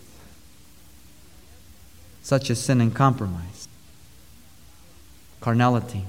Such 2.22 2.50
is 2.50 2.60
sin 2.60 2.82
and 2.82 2.94
compromise. 2.94 3.68
Carnality. 5.42 6.06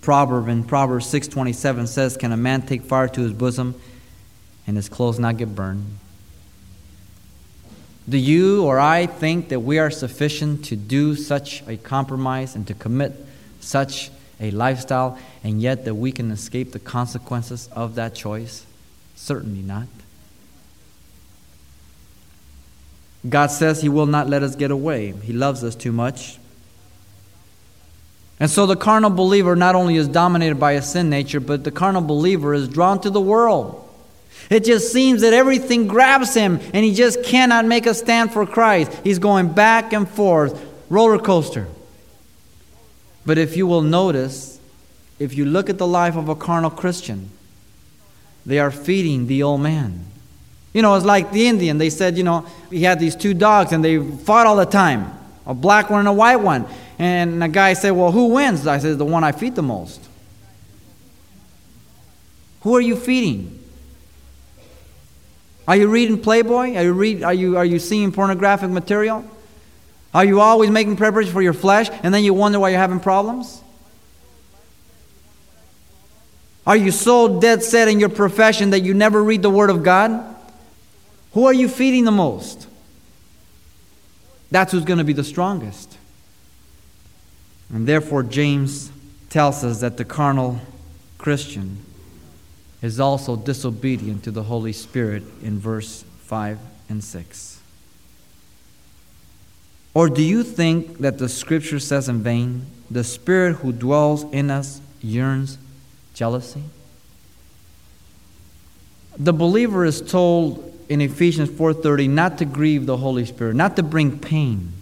Proverb 0.00 0.48
in 0.48 0.64
Proverbs 0.64 1.06
6:27 1.06 1.86
says, 1.86 2.16
"Can 2.16 2.32
a 2.32 2.36
man 2.36 2.62
take 2.62 2.82
fire 2.82 3.08
to 3.08 3.20
his 3.20 3.32
bosom 3.32 3.74
and 4.66 4.76
his 4.76 4.88
clothes 4.88 5.18
not 5.18 5.36
get 5.36 5.54
burned?" 5.54 5.84
Do 8.08 8.16
you 8.18 8.64
or 8.64 8.80
I 8.80 9.06
think 9.06 9.50
that 9.50 9.60
we 9.60 9.78
are 9.78 9.90
sufficient 9.90 10.64
to 10.64 10.74
do 10.74 11.14
such 11.14 11.62
a 11.68 11.76
compromise 11.76 12.56
and 12.56 12.66
to 12.66 12.74
commit 12.74 13.24
such 13.60 14.10
a 14.40 14.50
lifestyle, 14.50 15.16
and 15.44 15.60
yet 15.60 15.84
that 15.84 15.94
we 15.94 16.10
can 16.10 16.32
escape 16.32 16.72
the 16.72 16.80
consequences 16.80 17.68
of 17.72 17.94
that 17.94 18.14
choice? 18.14 18.64
Certainly 19.14 19.60
not. 19.60 19.86
God 23.28 23.48
says 23.48 23.82
He 23.82 23.88
will 23.88 24.06
not 24.06 24.28
let 24.28 24.42
us 24.42 24.56
get 24.56 24.72
away. 24.72 25.12
He 25.22 25.32
loves 25.32 25.62
us 25.62 25.76
too 25.76 25.92
much. 25.92 26.39
And 28.40 28.50
so 28.50 28.64
the 28.64 28.74
carnal 28.74 29.10
believer 29.10 29.54
not 29.54 29.74
only 29.74 29.96
is 29.96 30.08
dominated 30.08 30.58
by 30.58 30.72
a 30.72 30.82
sin 30.82 31.10
nature, 31.10 31.40
but 31.40 31.62
the 31.62 31.70
carnal 31.70 32.00
believer 32.00 32.54
is 32.54 32.68
drawn 32.68 32.98
to 33.02 33.10
the 33.10 33.20
world. 33.20 33.86
It 34.48 34.64
just 34.64 34.92
seems 34.92 35.20
that 35.20 35.34
everything 35.34 35.86
grabs 35.86 36.34
him 36.34 36.58
and 36.72 36.84
he 36.84 36.94
just 36.94 37.22
cannot 37.22 37.66
make 37.66 37.86
a 37.86 37.92
stand 37.92 38.32
for 38.32 38.46
Christ. 38.46 38.90
He's 39.04 39.18
going 39.18 39.52
back 39.52 39.92
and 39.92 40.08
forth, 40.08 40.66
roller 40.88 41.18
coaster. 41.18 41.68
But 43.26 43.36
if 43.36 43.56
you 43.58 43.66
will 43.66 43.82
notice, 43.82 44.58
if 45.18 45.36
you 45.36 45.44
look 45.44 45.68
at 45.68 45.76
the 45.76 45.86
life 45.86 46.16
of 46.16 46.30
a 46.30 46.34
carnal 46.34 46.70
Christian, 46.70 47.30
they 48.46 48.58
are 48.58 48.70
feeding 48.70 49.26
the 49.26 49.42
old 49.42 49.60
man. 49.60 50.06
You 50.72 50.80
know, 50.80 50.94
it's 50.94 51.04
like 51.04 51.30
the 51.30 51.46
Indian. 51.46 51.76
They 51.76 51.90
said, 51.90 52.16
you 52.16 52.24
know, 52.24 52.46
he 52.70 52.84
had 52.84 52.98
these 52.98 53.14
two 53.14 53.34
dogs 53.34 53.72
and 53.72 53.84
they 53.84 53.98
fought 53.98 54.46
all 54.46 54.56
the 54.56 54.64
time 54.64 55.18
a 55.46 55.54
black 55.54 55.90
one 55.90 56.00
and 56.00 56.08
a 56.08 56.12
white 56.12 56.36
one. 56.36 56.66
And 57.00 57.40
the 57.40 57.48
guy 57.48 57.72
said, 57.72 57.92
Well, 57.92 58.12
who 58.12 58.26
wins? 58.26 58.66
I 58.66 58.76
said, 58.76 58.98
The 58.98 59.06
one 59.06 59.24
I 59.24 59.32
feed 59.32 59.54
the 59.54 59.62
most. 59.62 60.06
Who 62.60 62.76
are 62.76 62.80
you 62.80 62.94
feeding? 62.94 63.58
Are 65.66 65.76
you 65.76 65.88
reading 65.88 66.20
Playboy? 66.20 66.76
Are 66.76 66.82
you, 66.82 66.92
read, 66.92 67.22
are, 67.22 67.32
you, 67.32 67.56
are 67.56 67.64
you 67.64 67.78
seeing 67.78 68.12
pornographic 68.12 68.68
material? 68.68 69.24
Are 70.12 70.26
you 70.26 70.40
always 70.40 70.68
making 70.68 70.96
preparation 70.96 71.32
for 71.32 71.40
your 71.40 71.54
flesh 71.54 71.88
and 72.02 72.12
then 72.12 72.22
you 72.22 72.34
wonder 72.34 72.60
why 72.60 72.68
you're 72.68 72.78
having 72.78 73.00
problems? 73.00 73.62
Are 76.66 76.76
you 76.76 76.90
so 76.90 77.40
dead 77.40 77.62
set 77.62 77.88
in 77.88 77.98
your 77.98 78.10
profession 78.10 78.70
that 78.70 78.80
you 78.80 78.92
never 78.92 79.24
read 79.24 79.40
the 79.40 79.48
Word 79.48 79.70
of 79.70 79.82
God? 79.82 80.36
Who 81.32 81.46
are 81.46 81.54
you 81.54 81.66
feeding 81.66 82.04
the 82.04 82.10
most? 82.10 82.66
That's 84.50 84.72
who's 84.72 84.84
going 84.84 84.98
to 84.98 85.04
be 85.04 85.14
the 85.14 85.24
strongest. 85.24 85.96
And 87.72 87.86
therefore, 87.86 88.22
James 88.22 88.90
tells 89.28 89.62
us 89.62 89.80
that 89.80 89.96
the 89.96 90.04
carnal 90.04 90.60
Christian 91.18 91.78
is 92.82 92.98
also 92.98 93.36
disobedient 93.36 94.24
to 94.24 94.30
the 94.30 94.44
Holy 94.44 94.72
Spirit 94.72 95.22
in 95.42 95.58
verse 95.58 96.04
5 96.24 96.58
and 96.88 97.04
6. 97.04 97.60
Or 99.92 100.08
do 100.08 100.22
you 100.22 100.42
think 100.42 100.98
that 100.98 101.18
the 101.18 101.28
scripture 101.28 101.78
says 101.78 102.08
in 102.08 102.22
vain, 102.22 102.66
the 102.90 103.04
Spirit 103.04 103.56
who 103.56 103.72
dwells 103.72 104.24
in 104.32 104.50
us 104.50 104.80
yearns 105.00 105.58
jealousy? 106.14 106.62
The 109.18 109.32
believer 109.32 109.84
is 109.84 110.00
told 110.00 110.72
in 110.88 111.00
Ephesians 111.00 111.50
4:30 111.50 112.08
not 112.08 112.38
to 112.38 112.44
grieve 112.44 112.86
the 112.86 112.96
Holy 112.96 113.24
Spirit, 113.24 113.54
not 113.54 113.76
to 113.76 113.82
bring 113.82 114.18
pain. 114.18 114.72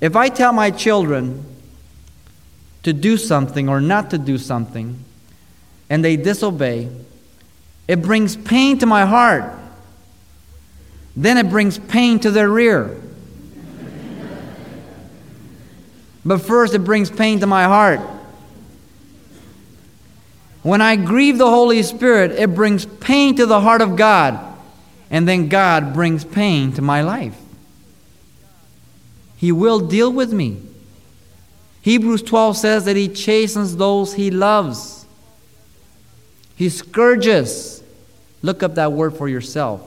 If 0.00 0.16
I 0.16 0.28
tell 0.28 0.52
my 0.52 0.70
children 0.70 1.44
to 2.82 2.92
do 2.92 3.16
something 3.16 3.68
or 3.68 3.80
not 3.80 4.10
to 4.10 4.18
do 4.18 4.38
something, 4.38 5.04
and 5.88 6.04
they 6.04 6.16
disobey, 6.16 6.88
it 7.86 8.02
brings 8.02 8.36
pain 8.36 8.78
to 8.78 8.86
my 8.86 9.04
heart. 9.04 9.44
Then 11.16 11.36
it 11.38 11.50
brings 11.50 11.78
pain 11.78 12.20
to 12.20 12.30
their 12.30 12.48
rear. 12.48 12.96
but 16.24 16.38
first, 16.38 16.74
it 16.74 16.84
brings 16.84 17.10
pain 17.10 17.40
to 17.40 17.46
my 17.46 17.64
heart. 17.64 18.00
When 20.62 20.80
I 20.80 20.96
grieve 20.96 21.38
the 21.38 21.48
Holy 21.48 21.82
Spirit, 21.82 22.32
it 22.32 22.54
brings 22.54 22.86
pain 22.86 23.36
to 23.36 23.46
the 23.46 23.60
heart 23.60 23.82
of 23.82 23.96
God, 23.96 24.38
and 25.10 25.26
then 25.26 25.48
God 25.48 25.94
brings 25.94 26.24
pain 26.24 26.72
to 26.74 26.82
my 26.82 27.00
life. 27.02 27.36
He 29.36 29.52
will 29.52 29.80
deal 29.80 30.12
with 30.12 30.32
me. 30.32 30.60
Hebrews 31.82 32.22
12 32.22 32.56
says 32.56 32.84
that 32.84 32.96
he 32.96 33.08
chastens 33.08 33.76
those 33.76 34.14
he 34.14 34.30
loves. 34.30 35.06
He 36.56 36.68
scourges. 36.68 37.82
Look 38.42 38.62
up 38.62 38.74
that 38.74 38.92
word 38.92 39.16
for 39.16 39.28
yourself. 39.28 39.82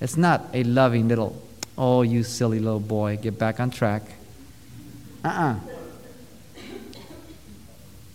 It's 0.00 0.16
not 0.16 0.46
a 0.52 0.64
loving 0.64 1.06
little, 1.06 1.40
oh, 1.78 2.02
you 2.02 2.24
silly 2.24 2.58
little 2.58 2.80
boy, 2.80 3.16
get 3.16 3.38
back 3.38 3.60
on 3.60 3.70
track. 3.70 4.02
Uh 5.24 5.28
uh-uh. 5.28 5.54
uh 5.54 5.56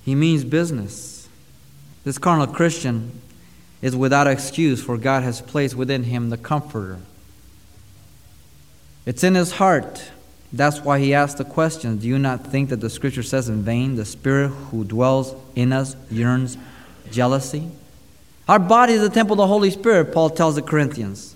He 0.04 0.16
means 0.16 0.44
business. 0.44 1.30
This 2.04 2.18
carnal 2.18 2.48
Christian 2.48 3.22
is 3.82 3.96
without 3.96 4.28
excuse, 4.28 4.84
for 4.84 4.98
God 4.98 5.24
has 5.24 5.42
placed 5.42 5.76
within 5.76 6.04
him 6.04 6.30
the 6.30 6.38
Comforter. 6.38 7.00
It's 9.06 9.24
in 9.24 9.36
his 9.36 9.54
heart 9.54 10.12
that's 10.54 10.80
why 10.80 11.00
he 11.00 11.14
asked 11.14 11.38
the 11.38 11.46
question 11.46 11.98
Do 11.98 12.08
you 12.08 12.18
not 12.18 12.48
think 12.48 12.70
that 12.70 12.80
the 12.80 12.90
scripture 12.90 13.24
says 13.24 13.50
in 13.50 13.64
vain, 13.64 13.96
the 13.96 14.06
Spirit 14.06 14.50
who 14.50 14.84
dwells 14.84 15.36
in 15.56 15.74
us 15.74 15.96
yearns 16.10 16.58
jealousy? 17.12 17.70
Our 18.48 18.60
body 18.60 18.94
is 18.94 19.02
the 19.02 19.10
temple 19.10 19.34
of 19.34 19.40
the 19.40 19.48
Holy 19.48 19.72
Spirit, 19.72 20.14
Paul 20.14 20.30
tells 20.30 20.56
the 20.56 20.62
Corinthians. 20.62 21.36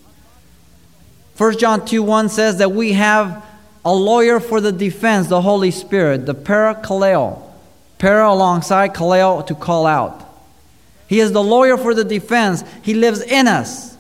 1 1.38 1.58
John 1.58 1.86
2 1.86 2.04
1 2.04 2.30
says 2.30 2.58
that 2.60 2.72
we 2.72 2.94
have 2.94 3.46
a 3.84 3.94
lawyer 3.94 4.40
for 4.40 4.62
the 4.62 4.72
defense, 4.72 5.28
the 5.28 5.42
Holy 5.42 5.72
Spirit, 5.72 6.26
the 6.26 6.36
parakaleo. 6.36 7.42
Para 7.98 8.30
alongside, 8.30 8.94
kaleo 8.94 9.46
to 9.48 9.56
call 9.56 9.86
out. 9.86 10.26
He 11.08 11.20
is 11.20 11.34
the 11.34 11.44
lawyer 11.44 11.78
for 11.78 11.94
the 11.94 12.04
defense. 12.04 12.64
He 12.82 12.94
lives 12.94 13.22
in 13.22 13.48
us, 13.48 13.98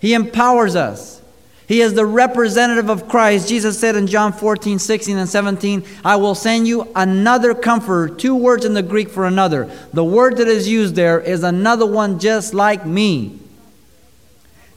He 0.00 0.12
empowers 0.12 0.76
us. 0.76 1.21
He 1.68 1.80
is 1.80 1.94
the 1.94 2.04
representative 2.04 2.90
of 2.90 3.08
Christ. 3.08 3.48
Jesus 3.48 3.78
said 3.78 3.96
in 3.96 4.06
John 4.06 4.32
14, 4.32 4.78
16, 4.78 5.16
and 5.16 5.28
17, 5.28 5.84
I 6.04 6.16
will 6.16 6.34
send 6.34 6.66
you 6.66 6.90
another 6.94 7.54
comforter. 7.54 8.12
Two 8.12 8.34
words 8.34 8.64
in 8.64 8.74
the 8.74 8.82
Greek 8.82 9.08
for 9.08 9.26
another. 9.26 9.70
The 9.92 10.04
word 10.04 10.38
that 10.38 10.48
is 10.48 10.68
used 10.68 10.96
there 10.96 11.20
is 11.20 11.42
another 11.42 11.86
one 11.86 12.18
just 12.18 12.52
like 12.52 12.84
me. 12.84 13.38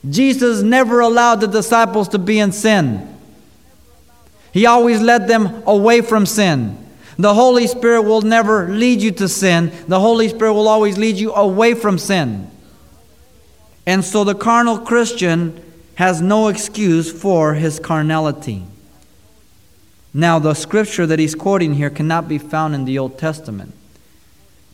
Jesus 0.08 0.62
never 0.62 1.00
allowed 1.00 1.40
the 1.40 1.48
disciples 1.48 2.08
to 2.08 2.18
be 2.18 2.38
in 2.38 2.52
sin, 2.52 3.14
He 4.52 4.66
always 4.66 5.00
led 5.00 5.26
them 5.28 5.62
away 5.66 6.00
from 6.00 6.26
sin. 6.26 6.82
The 7.18 7.32
Holy 7.32 7.66
Spirit 7.66 8.02
will 8.02 8.20
never 8.20 8.68
lead 8.68 9.00
you 9.00 9.10
to 9.12 9.28
sin, 9.28 9.72
the 9.88 10.00
Holy 10.00 10.28
Spirit 10.28 10.52
will 10.52 10.68
always 10.68 10.98
lead 10.98 11.16
you 11.16 11.32
away 11.32 11.74
from 11.74 11.98
sin. 11.98 12.50
And 13.86 14.04
so 14.04 14.22
the 14.22 14.34
carnal 14.34 14.78
Christian 14.78 15.62
has 15.96 16.20
no 16.20 16.48
excuse 16.48 17.10
for 17.12 17.54
his 17.54 17.78
carnality. 17.78 18.62
Now, 20.14 20.38
the 20.38 20.54
scripture 20.54 21.06
that 21.06 21.18
he's 21.18 21.34
quoting 21.34 21.74
here 21.74 21.90
cannot 21.90 22.28
be 22.28 22.38
found 22.38 22.74
in 22.74 22.84
the 22.84 22.98
Old 22.98 23.18
Testament. 23.18 23.74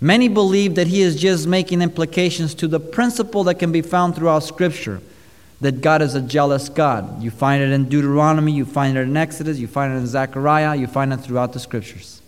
Many 0.02 0.26
believe 0.26 0.75
that 0.75 0.88
he 0.88 1.00
is 1.00 1.14
just 1.14 1.47
making 1.47 1.81
implications 1.81 2.55
to 2.55 2.67
the 2.67 2.81
principle 2.81 3.45
that 3.45 3.61
can 3.61 3.71
be 3.71 3.83
found 3.83 4.17
throughout 4.17 4.41
Scripture 4.41 5.00
that 5.61 5.81
God 5.81 6.02
is 6.02 6.17
a 6.17 6.21
jealous 6.21 6.69
God. 6.69 7.23
You 7.23 7.31
find 7.31 7.62
it 7.62 7.71
in 7.71 7.88
Deuteronomy, 7.88 8.50
you 8.50 8.64
find 8.64 8.99
it 8.99 9.02
in 9.02 9.17
Exodus, 9.17 9.59
you 9.59 9.69
find 9.69 9.93
it 9.93 9.99
in 9.99 10.09
Zechariah, 10.09 10.75
you 10.75 10.88
find 10.88 11.12
it 11.12 11.19
throughout 11.19 11.52
the 11.52 11.61
Scriptures. 11.61 12.21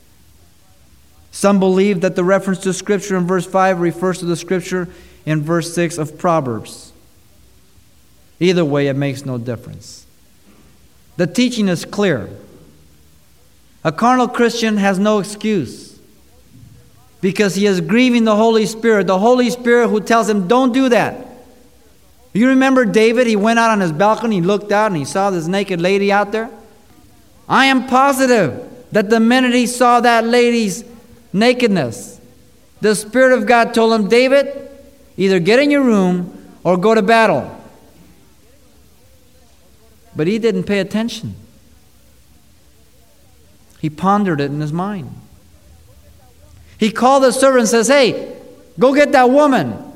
Some 1.33 1.59
believe 1.59 2.01
that 2.03 2.15
the 2.15 2.23
reference 2.23 2.61
to 2.61 2.73
Scripture 2.73 3.17
in 3.17 3.27
verse 3.27 3.45
5 3.45 3.81
refers 3.81 4.21
to 4.21 4.25
the 4.25 4.37
Scripture 4.37 4.89
in 5.27 5.43
verse 5.43 5.75
6 5.75 5.99
of 5.99 6.17
Proverbs. 6.17 6.93
Either 8.41 8.65
way, 8.65 8.89
it 8.89 8.95
makes 8.95 9.25
no 9.25 9.39
difference. 9.39 10.07
The 11.17 11.27
teaching 11.27 11.69
is 11.69 11.85
clear. 11.85 12.29
A 13.85 13.93
carnal 13.93 14.29
Christian 14.29 14.77
has 14.79 14.99
no 14.99 15.19
excuse. 15.19 15.95
because 17.25 17.55
he 17.55 17.65
is 17.65 17.81
grieving 17.81 18.25
the 18.25 18.37
Holy 18.37 18.67
Spirit, 18.67 19.07
the 19.07 19.19
Holy 19.19 19.49
Spirit 19.49 19.89
who 19.89 19.99
tells 19.99 20.29
him, 20.29 20.47
Don't 20.47 20.75
do 20.75 20.91
that. 20.91 21.27
You 22.35 22.49
remember 22.49 22.85
David? 22.85 23.27
He 23.27 23.35
went 23.35 23.59
out 23.59 23.71
on 23.71 23.81
his 23.81 23.93
balcony, 23.93 24.37
he 24.37 24.43
looked 24.43 24.71
out, 24.71 24.89
and 24.89 24.97
he 24.97 25.07
saw 25.07 25.31
this 25.31 25.47
naked 25.47 25.81
lady 25.81 26.13
out 26.13 26.33
there. 26.33 26.51
I 27.49 27.65
am 27.65 27.87
positive 27.87 28.71
that 28.93 29.09
the 29.09 29.21
minute 29.21 29.55
he 29.55 29.67
saw 29.67 30.01
that 30.01 30.27
lady's 30.27 30.85
nakedness, 31.33 32.21
the 32.83 32.95
Spirit 32.95 33.39
of 33.39 33.47
God 33.47 33.73
told 33.73 33.99
him, 33.99 34.11
David, 34.11 34.69
either 35.17 35.41
get 35.41 35.61
in 35.61 35.71
your 35.71 35.83
room 35.83 36.59
or 36.63 36.77
go 36.77 36.95
to 36.95 37.01
battle. 37.01 37.59
But 40.17 40.27
he 40.27 40.39
didn't 40.39 40.65
pay 40.65 40.79
attention. 40.79 41.35
He 43.81 43.91
pondered 43.91 44.41
it 44.41 44.51
in 44.51 44.61
his 44.61 44.73
mind. 44.73 45.13
He 46.79 46.91
called 46.91 47.23
the 47.23 47.33
servant 47.33 47.61
and 47.61 47.69
says, 47.69 47.89
Hey, 47.89 48.37
go 48.79 48.95
get 48.95 49.13
that 49.13 49.31
woman. 49.31 49.93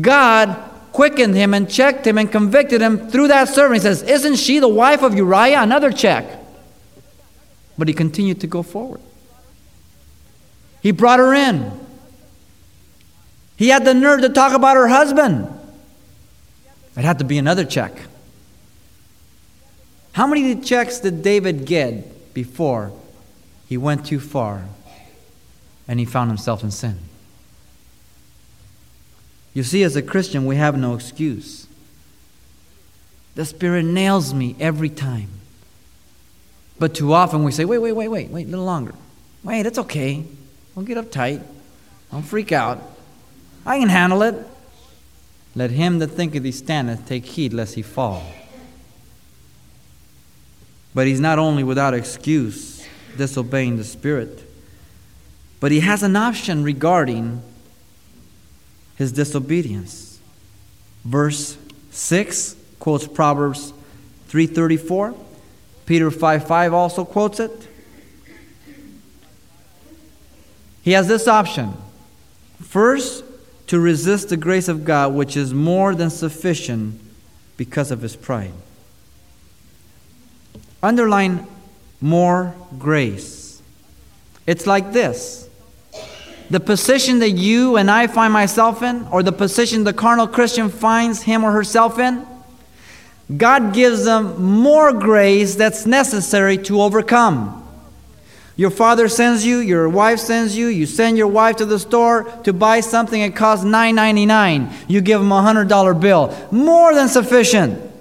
God 0.00 0.70
quickened 0.92 1.34
him 1.34 1.54
and 1.54 1.70
checked 1.70 2.06
him 2.06 2.18
and 2.18 2.30
convicted 2.30 2.80
him 2.80 3.08
through 3.08 3.28
that 3.28 3.48
servant. 3.48 3.74
He 3.74 3.80
says, 3.80 4.02
Isn't 4.02 4.36
she 4.36 4.58
the 4.58 4.68
wife 4.68 5.02
of 5.02 5.14
Uriah? 5.14 5.62
Another 5.62 5.90
check. 5.90 6.26
But 7.78 7.88
he 7.88 7.94
continued 7.94 8.40
to 8.40 8.46
go 8.46 8.62
forward. 8.62 9.00
He 10.82 10.90
brought 10.90 11.18
her 11.18 11.32
in. 11.32 11.72
He 13.56 13.68
had 13.68 13.84
the 13.84 13.94
nerve 13.94 14.20
to 14.22 14.28
talk 14.28 14.52
about 14.54 14.76
her 14.76 14.88
husband. 14.88 15.48
It 16.96 17.04
had 17.04 17.20
to 17.20 17.24
be 17.24 17.38
another 17.38 17.64
check. 17.64 17.92
How 20.12 20.26
many 20.26 20.54
checks 20.56 21.00
did 21.00 21.22
David 21.22 21.64
get 21.64 22.34
before 22.34 22.92
he 23.68 23.76
went 23.76 24.06
too 24.06 24.20
far 24.20 24.66
and 25.88 25.98
he 25.98 26.04
found 26.04 26.30
himself 26.30 26.62
in 26.62 26.70
sin? 26.70 26.98
You 29.54 29.62
see, 29.62 29.82
as 29.82 29.96
a 29.96 30.02
Christian, 30.02 30.46
we 30.46 30.56
have 30.56 30.76
no 30.76 30.94
excuse. 30.94 31.66
The 33.34 33.44
Spirit 33.44 33.84
nails 33.84 34.34
me 34.34 34.54
every 34.60 34.88
time. 34.90 35.28
But 36.78 36.94
too 36.94 37.12
often 37.12 37.44
we 37.44 37.52
say, 37.52 37.64
wait, 37.64 37.78
wait, 37.78 37.92
wait, 37.92 38.08
wait, 38.08 38.30
wait, 38.30 38.46
a 38.46 38.50
little 38.50 38.64
longer. 38.64 38.94
Wait, 39.42 39.66
it's 39.66 39.78
okay. 39.78 40.24
Don't 40.74 40.84
get 40.84 40.98
uptight. 40.98 41.42
Don't 42.10 42.22
freak 42.22 42.52
out. 42.52 42.82
I 43.64 43.78
can 43.78 43.88
handle 43.88 44.22
it. 44.22 44.34
Let 45.54 45.70
him 45.70 45.98
that 46.00 46.08
thinketh 46.08 46.44
he 46.44 46.52
standeth 46.52 47.06
take 47.06 47.24
heed 47.24 47.52
lest 47.52 47.74
he 47.74 47.82
fall. 47.82 48.22
But 50.94 51.06
he's 51.06 51.20
not 51.20 51.38
only 51.38 51.64
without 51.64 51.94
excuse 51.94 52.86
disobeying 53.16 53.76
the 53.76 53.84
Spirit, 53.84 54.48
but 55.60 55.70
he 55.70 55.80
has 55.80 56.02
an 56.02 56.16
option 56.16 56.64
regarding 56.64 57.42
his 58.96 59.12
disobedience. 59.12 60.20
Verse 61.04 61.56
6 61.90 62.56
quotes 62.78 63.06
Proverbs 63.06 63.72
3:34. 64.28 65.14
Peter 65.86 66.10
5 66.10 66.46
5 66.46 66.72
also 66.74 67.04
quotes 67.04 67.40
it. 67.40 67.68
He 70.82 70.92
has 70.92 71.06
this 71.06 71.28
option. 71.28 71.74
First, 72.60 73.24
to 73.68 73.78
resist 73.78 74.28
the 74.28 74.36
grace 74.36 74.68
of 74.68 74.84
God, 74.84 75.14
which 75.14 75.36
is 75.36 75.54
more 75.54 75.94
than 75.94 76.10
sufficient 76.10 77.00
because 77.56 77.90
of 77.90 78.02
his 78.02 78.16
pride. 78.16 78.52
Underline 80.82 81.46
more 82.00 82.54
grace. 82.78 83.62
It's 84.46 84.66
like 84.66 84.92
this 84.92 85.48
the 86.50 86.60
position 86.60 87.20
that 87.20 87.30
you 87.30 87.78
and 87.78 87.90
I 87.90 88.06
find 88.06 88.30
myself 88.30 88.82
in, 88.82 89.06
or 89.10 89.22
the 89.22 89.32
position 89.32 89.84
the 89.84 89.94
carnal 89.94 90.26
Christian 90.26 90.68
finds 90.68 91.22
him 91.22 91.44
or 91.44 91.52
herself 91.52 91.98
in, 91.98 92.26
God 93.34 93.72
gives 93.72 94.04
them 94.04 94.42
more 94.42 94.92
grace 94.92 95.54
that's 95.54 95.86
necessary 95.86 96.58
to 96.58 96.82
overcome. 96.82 97.58
Your 98.56 98.68
father 98.70 99.08
sends 99.08 99.46
you, 99.46 99.58
your 99.60 99.88
wife 99.88 100.18
sends 100.18 100.54
you, 100.54 100.66
you 100.66 100.84
send 100.84 101.16
your 101.16 101.28
wife 101.28 101.56
to 101.56 101.64
the 101.64 101.78
store 101.78 102.24
to 102.44 102.52
buy 102.52 102.80
something 102.80 103.18
it 103.18 103.34
costs 103.34 103.64
$9.99. 103.64 104.70
You 104.88 105.00
give 105.00 105.20
them 105.20 105.32
a 105.32 105.40
$100 105.40 106.00
bill. 106.00 106.36
More 106.50 106.94
than 106.94 107.08
sufficient. 107.08 107.91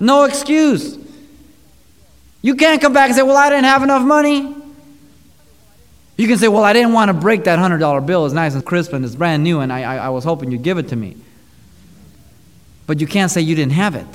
No 0.00 0.24
excuse. 0.24 0.98
You 2.42 2.56
can't 2.56 2.80
come 2.80 2.92
back 2.92 3.06
and 3.06 3.16
say, 3.16 3.22
Well, 3.22 3.36
I 3.36 3.48
didn't 3.48 3.64
have 3.64 3.82
enough 3.82 4.02
money. 4.02 4.54
You 6.16 6.28
can 6.28 6.38
say, 6.38 6.48
Well, 6.48 6.64
I 6.64 6.72
didn't 6.72 6.92
want 6.92 7.08
to 7.08 7.14
break 7.14 7.44
that 7.44 7.58
$100 7.58 8.06
bill. 8.06 8.26
It's 8.26 8.34
nice 8.34 8.54
and 8.54 8.64
crisp 8.64 8.92
and 8.92 9.04
it's 9.04 9.14
brand 9.14 9.42
new, 9.42 9.60
and 9.60 9.72
I, 9.72 9.82
I, 9.82 9.96
I 9.96 10.08
was 10.10 10.24
hoping 10.24 10.50
you'd 10.50 10.62
give 10.62 10.78
it 10.78 10.88
to 10.88 10.96
me. 10.96 11.16
But 12.86 13.00
you 13.00 13.06
can't 13.06 13.30
say 13.30 13.40
you 13.40 13.54
didn't 13.54 13.72
have 13.72 13.94
it. 13.94 14.06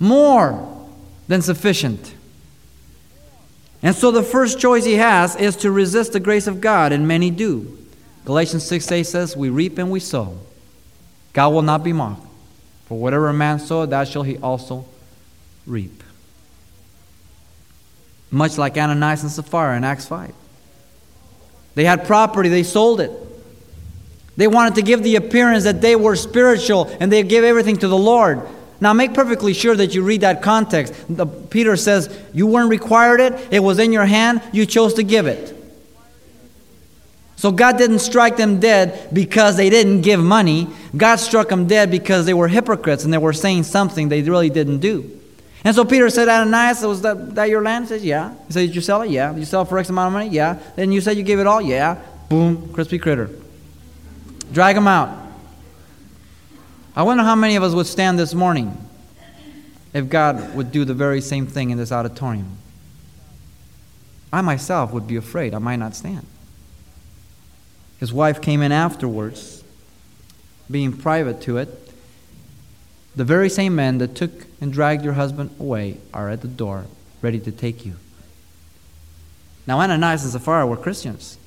More 0.00 0.88
than 1.28 1.42
sufficient. 1.42 2.14
And 3.82 3.94
so 3.94 4.10
the 4.10 4.22
first 4.22 4.58
choice 4.58 4.84
he 4.84 4.94
has 4.94 5.36
is 5.36 5.56
to 5.56 5.70
resist 5.70 6.12
the 6.12 6.20
grace 6.20 6.46
of 6.46 6.60
God, 6.60 6.92
and 6.92 7.06
many 7.06 7.30
do. 7.30 7.78
Galatians 8.24 8.64
6 8.64 8.90
8 8.90 9.02
says, 9.04 9.36
We 9.36 9.48
reap 9.48 9.78
and 9.78 9.90
we 9.90 10.00
sow. 10.00 10.38
God 11.32 11.50
will 11.50 11.62
not 11.62 11.84
be 11.84 11.92
mocked. 11.92 12.25
For 12.86 12.98
whatever 12.98 13.28
a 13.28 13.34
man 13.34 13.58
soweth, 13.58 13.90
that 13.90 14.08
shall 14.08 14.22
he 14.22 14.38
also 14.38 14.86
reap. 15.66 16.02
Much 18.30 18.58
like 18.58 18.76
Ananias 18.76 19.22
and 19.22 19.30
Sapphira 19.30 19.76
in 19.76 19.84
Acts 19.84 20.06
5. 20.06 20.32
They 21.74 21.84
had 21.84 22.06
property, 22.06 22.48
they 22.48 22.62
sold 22.62 23.00
it. 23.00 23.10
They 24.36 24.46
wanted 24.46 24.76
to 24.76 24.82
give 24.82 25.02
the 25.02 25.16
appearance 25.16 25.64
that 25.64 25.80
they 25.80 25.96
were 25.96 26.14
spiritual 26.16 26.94
and 27.00 27.10
they 27.10 27.22
gave 27.22 27.44
everything 27.44 27.76
to 27.78 27.88
the 27.88 27.96
Lord. 27.96 28.42
Now, 28.80 28.92
make 28.92 29.14
perfectly 29.14 29.54
sure 29.54 29.74
that 29.74 29.94
you 29.94 30.02
read 30.02 30.20
that 30.20 30.42
context. 30.42 30.94
The, 31.08 31.26
Peter 31.26 31.76
says, 31.76 32.14
You 32.34 32.46
weren't 32.46 32.68
required 32.68 33.20
it, 33.20 33.48
it 33.50 33.60
was 33.60 33.78
in 33.78 33.92
your 33.92 34.04
hand, 34.04 34.42
you 34.52 34.66
chose 34.66 34.94
to 34.94 35.02
give 35.02 35.26
it. 35.26 35.55
So, 37.36 37.52
God 37.52 37.76
didn't 37.76 37.98
strike 37.98 38.38
them 38.38 38.60
dead 38.60 39.10
because 39.12 39.56
they 39.56 39.68
didn't 39.68 40.00
give 40.00 40.20
money. 40.20 40.68
God 40.96 41.16
struck 41.16 41.48
them 41.48 41.66
dead 41.66 41.90
because 41.90 42.24
they 42.24 42.32
were 42.34 42.48
hypocrites 42.48 43.04
and 43.04 43.12
they 43.12 43.18
were 43.18 43.34
saying 43.34 43.64
something 43.64 44.08
they 44.08 44.22
really 44.22 44.48
didn't 44.50 44.78
do. 44.78 45.16
And 45.66 45.74
so 45.74 45.84
Peter 45.84 46.08
said, 46.10 46.28
Ananias, 46.28 46.82
was 46.82 47.02
that, 47.02 47.34
that 47.34 47.48
your 47.50 47.60
land? 47.60 47.86
He 47.86 47.88
says, 47.88 48.04
Yeah. 48.04 48.34
He 48.46 48.52
said, 48.52 48.60
Did 48.68 48.74
you 48.76 48.80
sell 48.80 49.02
it? 49.02 49.10
Yeah. 49.10 49.32
Did 49.32 49.40
you 49.40 49.44
sell 49.44 49.62
it 49.62 49.68
for 49.68 49.78
X 49.78 49.90
amount 49.90 50.06
of 50.06 50.12
money? 50.12 50.28
Yeah. 50.28 50.60
Then 50.76 50.92
you 50.92 51.00
said 51.00 51.16
you 51.16 51.24
gave 51.24 51.40
it 51.40 51.46
all? 51.48 51.60
Yeah. 51.60 52.00
Boom, 52.28 52.72
crispy 52.72 53.00
critter. 53.00 53.30
Drag 54.52 54.76
him 54.76 54.86
out. 54.86 55.26
I 56.94 57.02
wonder 57.02 57.24
how 57.24 57.34
many 57.34 57.56
of 57.56 57.64
us 57.64 57.74
would 57.74 57.86
stand 57.86 58.16
this 58.16 58.32
morning 58.32 58.78
if 59.92 60.08
God 60.08 60.54
would 60.54 60.70
do 60.70 60.84
the 60.84 60.94
very 60.94 61.20
same 61.20 61.48
thing 61.48 61.70
in 61.70 61.78
this 61.78 61.90
auditorium. 61.90 62.58
I 64.32 64.42
myself 64.42 64.92
would 64.92 65.08
be 65.08 65.16
afraid. 65.16 65.52
I 65.52 65.58
might 65.58 65.76
not 65.76 65.96
stand. 65.96 66.26
His 67.98 68.12
wife 68.12 68.40
came 68.40 68.60
in 68.62 68.72
afterwards, 68.72 69.64
being 70.70 70.92
private 70.92 71.40
to 71.42 71.58
it. 71.58 71.92
The 73.14 73.24
very 73.24 73.48
same 73.48 73.74
men 73.74 73.98
that 73.98 74.14
took 74.14 74.46
and 74.60 74.72
dragged 74.72 75.02
your 75.02 75.14
husband 75.14 75.54
away 75.58 75.98
are 76.12 76.28
at 76.28 76.42
the 76.42 76.48
door, 76.48 76.84
ready 77.22 77.40
to 77.40 77.50
take 77.50 77.86
you. 77.86 77.96
Now, 79.66 79.80
Ananias 79.80 80.22
and 80.22 80.32
Sapphira 80.32 80.66
were 80.66 80.76
Christians, 80.76 81.38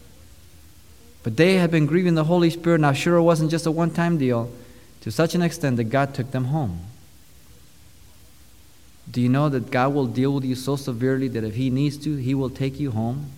but 1.21 1.37
they 1.37 1.55
had 1.55 1.69
been 1.69 1.85
grieving 1.85 2.15
the 2.15 2.23
Holy 2.23 2.49
Spirit. 2.49 2.81
Now, 2.81 2.93
sure, 2.93 3.17
it 3.17 3.21
wasn't 3.21 3.51
just 3.51 3.65
a 3.65 3.71
one 3.71 3.91
time 3.91 4.17
deal 4.17 4.51
to 5.01 5.11
such 5.11 5.35
an 5.35 5.41
extent 5.41 5.77
that 5.77 5.85
God 5.85 6.13
took 6.13 6.31
them 6.31 6.45
home. 6.45 6.81
Do 9.09 9.21
you 9.21 9.29
know 9.29 9.49
that 9.49 9.71
God 9.71 9.93
will 9.93 10.05
deal 10.05 10.33
with 10.33 10.43
you 10.43 10.55
so 10.55 10.75
severely 10.75 11.27
that 11.29 11.43
if 11.43 11.55
He 11.55 11.69
needs 11.69 11.97
to, 11.97 12.15
He 12.15 12.33
will 12.33 12.49
take 12.49 12.79
you 12.79 12.91
home? 12.91 13.31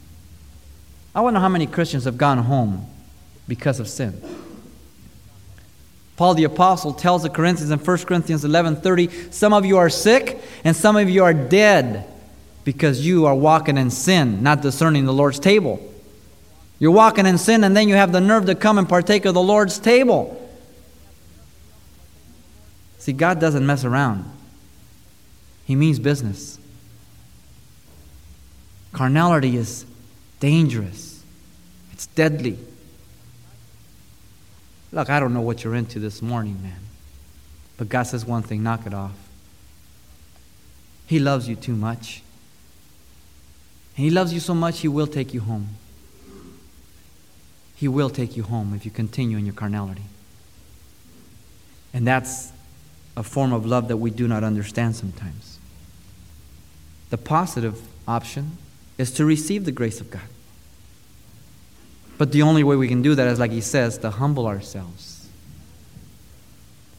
I 1.14 1.22
wonder 1.22 1.40
how 1.40 1.50
many 1.50 1.68
Christians 1.68 2.06
have 2.06 2.18
gone 2.18 2.40
home 2.40 2.91
because 3.52 3.82
of 3.82 3.90
sin. 3.90 4.14
Paul 6.16 6.36
the 6.36 6.46
apostle 6.46 6.94
tells 6.94 7.24
the 7.24 7.30
Corinthians 7.30 7.70
in 7.70 7.80
1 7.80 7.98
Corinthians 8.06 8.46
11:30, 8.46 9.34
some 9.34 9.52
of 9.52 9.66
you 9.66 9.76
are 9.78 9.90
sick 9.90 10.42
and 10.64 10.74
some 10.74 10.96
of 10.96 11.10
you 11.10 11.26
are 11.26 11.34
dead 11.34 12.06
because 12.64 13.06
you 13.06 13.26
are 13.26 13.36
walking 13.36 13.78
in 13.78 13.90
sin, 13.90 14.42
not 14.42 14.62
discerning 14.62 15.04
the 15.04 15.12
Lord's 15.12 15.38
table. 15.38 15.86
You're 16.80 16.92
walking 16.92 17.26
in 17.26 17.38
sin 17.38 17.66
and 17.66 17.76
then 17.76 17.90
you 17.90 17.96
have 17.96 18.14
the 18.14 18.22
nerve 18.22 18.46
to 18.46 18.56
come 18.56 18.78
and 18.78 18.88
partake 18.88 19.26
of 19.26 19.34
the 19.34 19.42
Lord's 19.42 19.80
table. 19.80 20.50
See, 23.00 23.12
God 23.12 23.42
doesn't 23.42 23.66
mess 23.66 23.84
around, 23.84 24.24
He 25.66 25.76
means 25.76 26.00
business. 26.00 26.58
Carnality 28.94 29.58
is 29.58 29.86
dangerous, 30.40 31.22
it's 31.92 32.06
deadly. 32.06 32.58
Look, 34.92 35.10
I 35.10 35.20
don't 35.20 35.34
know 35.34 35.42
what 35.42 35.64
you're 35.64 35.76
into 35.76 36.00
this 36.00 36.22
morning, 36.22 36.62
man. 36.62 36.80
But 37.78 37.90
God 37.90 38.04
says 38.04 38.26
one 38.26 38.44
thing 38.44 38.62
knock 38.62 38.86
it 38.86 38.94
off. 38.94 39.16
He 41.08 41.20
loves 41.20 41.48
you 41.48 41.56
too 41.56 41.76
much. 41.76 42.22
And 43.96 44.06
He 44.06 44.12
loves 44.12 44.34
you 44.34 44.40
so 44.40 44.54
much, 44.54 44.80
He 44.80 44.88
will 44.88 45.08
take 45.08 45.34
you 45.34 45.42
home. 45.42 45.70
He 47.76 47.88
will 47.88 48.10
take 48.10 48.38
you 48.38 48.44
home 48.44 48.74
if 48.76 48.86
you 48.86 48.92
continue 48.92 49.38
in 49.38 49.46
your 49.46 49.56
carnality. 49.56 50.04
And 51.94 52.06
that's 52.06 52.52
a 53.18 53.24
form 53.24 53.54
of 53.54 53.66
love 53.66 53.88
that 53.88 53.98
we 53.98 54.12
do 54.12 54.28
not 54.28 54.44
understand 54.44 54.96
sometimes. 54.96 55.60
The 57.10 57.18
positive 57.18 57.82
option 58.08 58.58
is 58.98 59.12
to 59.14 59.26
receive 59.26 59.66
the 59.66 59.72
grace 59.72 60.00
of 60.00 60.12
God. 60.12 60.22
But 62.18 62.32
the 62.32 62.44
only 62.44 62.64
way 62.64 62.76
we 62.76 62.88
can 62.88 63.02
do 63.02 63.16
that 63.16 63.28
is, 63.28 63.40
like 63.40 63.52
he 63.52 63.62
says, 63.62 63.98
to 64.00 64.10
humble 64.10 64.48
ourselves. 64.48 65.28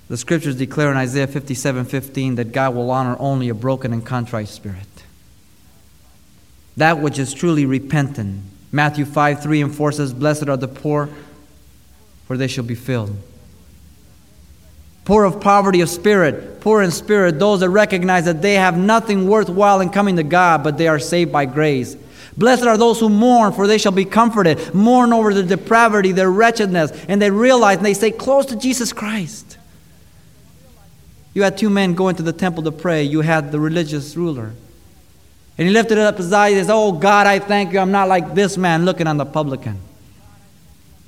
The 0.09 0.17
scriptures 0.17 0.57
declare 0.57 0.91
in 0.91 0.97
Isaiah 0.97 1.27
57 1.27 1.85
15 1.87 2.35
that 2.35 2.53
God 2.53 2.75
will 2.75 2.91
honor 2.91 3.17
only 3.19 3.49
a 3.49 3.55
broken 3.55 3.93
and 3.93 4.05
contrite 4.05 4.49
spirit. 4.49 4.87
That 6.77 7.01
which 7.01 7.19
is 7.19 7.33
truly 7.33 7.67
repentant. 7.67 8.43
Matthew 8.71 9.05
5 9.05 9.43
3 9.43 9.63
and 9.63 9.75
4 9.75 9.93
says, 9.93 10.13
Blessed 10.13 10.49
are 10.49 10.57
the 10.57 10.69
poor, 10.69 11.09
for 12.27 12.37
they 12.37 12.49
shall 12.49 12.65
be 12.65 12.75
filled. 12.75 13.17
Poor 15.05 15.25
of 15.25 15.41
poverty 15.41 15.81
of 15.81 15.89
spirit, 15.89 16.61
poor 16.61 16.81
in 16.81 16.91
spirit, 16.91 17.39
those 17.39 17.61
that 17.61 17.71
recognize 17.71 18.25
that 18.27 18.41
they 18.41 18.55
have 18.55 18.79
nothing 18.79 19.27
worthwhile 19.27 19.81
in 19.81 19.91
coming 19.91 20.17
to 20.17 20.23
God, 20.23 20.63
but 20.63 20.79
they 20.79 20.87
are 20.87 20.99
saved 20.99 21.33
by 21.33 21.45
grace. 21.45 21.97
Blessed 22.37 22.65
are 22.65 22.79
those 22.79 22.99
who 22.99 23.09
mourn, 23.09 23.53
for 23.53 23.67
they 23.67 23.79
shall 23.79 23.93
be 23.93 24.05
comforted. 24.05 24.75
Mourn 24.75 25.13
over 25.13 25.35
their 25.35 25.43
depravity, 25.43 26.13
their 26.13 26.31
wretchedness, 26.31 26.91
and 27.09 27.21
they 27.21 27.31
realize 27.31 27.77
and 27.77 27.87
they 27.87 27.95
stay 27.95 28.11
close 28.11 28.47
to 28.47 28.57
Jesus 28.57 28.93
Christ. 28.93 29.59
You 31.35 31.43
had 31.43 31.59
two 31.59 31.71
men 31.71 31.95
go 31.95 32.09
into 32.09 32.23
the 32.23 32.33
temple 32.33 32.63
to 32.65 32.73
pray. 32.73 33.03
You 33.03 33.21
had 33.21 33.53
the 33.53 33.61
religious 33.61 34.17
ruler. 34.17 34.53
And 35.59 35.69
he 35.69 35.73
lifted 35.73 35.99
up 35.99 36.17
his 36.17 36.33
eyes 36.33 36.57
and 36.57 36.67
said, 36.67 36.75
Oh 36.75 36.93
God, 36.93 37.27
I 37.27 37.39
thank 37.39 37.73
you. 37.73 37.79
I'm 37.79 37.93
not 37.93 38.09
like 38.09 38.35
this 38.35 38.57
man 38.57 38.85
looking 38.85 39.07
on 39.07 39.19
the 39.19 39.27
publican. 39.27 39.79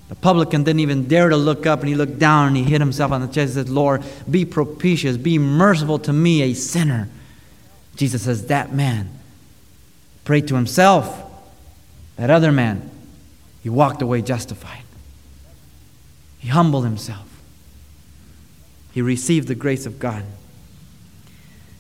The 0.09 0.15
publican 0.15 0.65
didn't 0.65 0.81
even 0.81 1.09
dare 1.09 1.31
to 1.31 1.37
look 1.37 1.67
up, 1.67 1.81
and 1.81 1.89
he 1.89 1.95
looked 1.95 2.19
down 2.19 2.49
and 2.49 2.57
he 2.59 2.63
hit 2.63 2.81
himself 2.81 3.11
on 3.11 3.23
the 3.23 3.27
chest 3.27 3.57
and 3.57 3.67
said, 3.67 3.69
Lord, 3.71 4.03
be 4.31 4.45
propitious, 4.45 5.17
be 5.17 5.39
merciful 5.39 5.99
to 6.01 6.13
me, 6.13 6.43
a 6.43 6.53
sinner. 6.53 7.09
Jesus 7.97 8.23
says, 8.23 8.47
That 8.49 8.75
man 8.75 9.11
prayed 10.25 10.49
to 10.49 10.55
himself. 10.55 11.23
That 12.17 12.31
other 12.31 12.53
man, 12.53 12.91
he 13.63 13.69
walked 13.69 14.03
away 14.03 14.23
justified. 14.23 14.83
He 16.39 16.49
humbled 16.49 16.85
himself. 16.85 17.27
He 18.93 19.03
received 19.03 19.49
the 19.49 19.55
grace 19.55 19.87
of 19.87 19.99
God. 19.99 20.25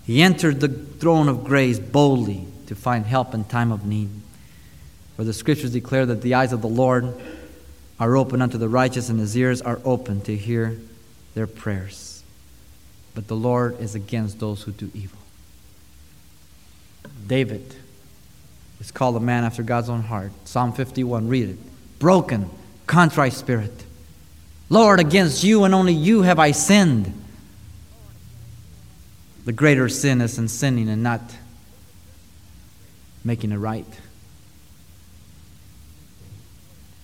He 0.04 0.22
entered 0.22 0.60
the 0.60 0.68
throne 0.68 1.28
of 1.28 1.44
grace 1.44 1.78
boldly 1.78 2.46
to 2.66 2.74
find 2.74 3.06
help 3.06 3.34
in 3.34 3.44
time 3.44 3.70
of 3.72 3.86
need. 3.86 4.10
For 5.16 5.24
the 5.24 5.32
scriptures 5.32 5.72
declare 5.72 6.06
that 6.06 6.22
the 6.22 6.34
eyes 6.34 6.52
of 6.52 6.60
the 6.60 6.68
Lord 6.68 7.14
are 8.00 8.16
open 8.16 8.42
unto 8.42 8.58
the 8.58 8.68
righteous, 8.68 9.08
and 9.08 9.20
his 9.20 9.36
ears 9.36 9.62
are 9.62 9.80
open 9.84 10.20
to 10.22 10.36
hear 10.36 10.78
their 11.34 11.46
prayers. 11.46 12.24
But 13.14 13.28
the 13.28 13.36
Lord 13.36 13.80
is 13.80 13.94
against 13.94 14.40
those 14.40 14.62
who 14.62 14.72
do 14.72 14.90
evil. 14.92 15.18
David 17.26 17.76
is 18.80 18.90
called 18.90 19.16
a 19.16 19.20
man 19.20 19.44
after 19.44 19.62
God's 19.62 19.88
own 19.88 20.02
heart. 20.02 20.32
Psalm 20.44 20.72
51, 20.72 21.28
read 21.28 21.50
it. 21.50 21.58
Broken, 21.98 22.50
contrite 22.86 23.32
spirit. 23.32 23.84
Lord, 24.68 25.00
against 25.00 25.44
you 25.44 25.64
and 25.64 25.74
only 25.74 25.92
you 25.92 26.22
have 26.22 26.38
I 26.38 26.50
sinned. 26.50 27.12
The 29.44 29.52
greater 29.52 29.88
sin 29.88 30.20
is 30.20 30.38
in 30.38 30.48
sinning 30.48 30.88
and 30.88 31.02
not 31.02 31.20
making 33.24 33.52
it 33.52 33.56
right. 33.56 33.86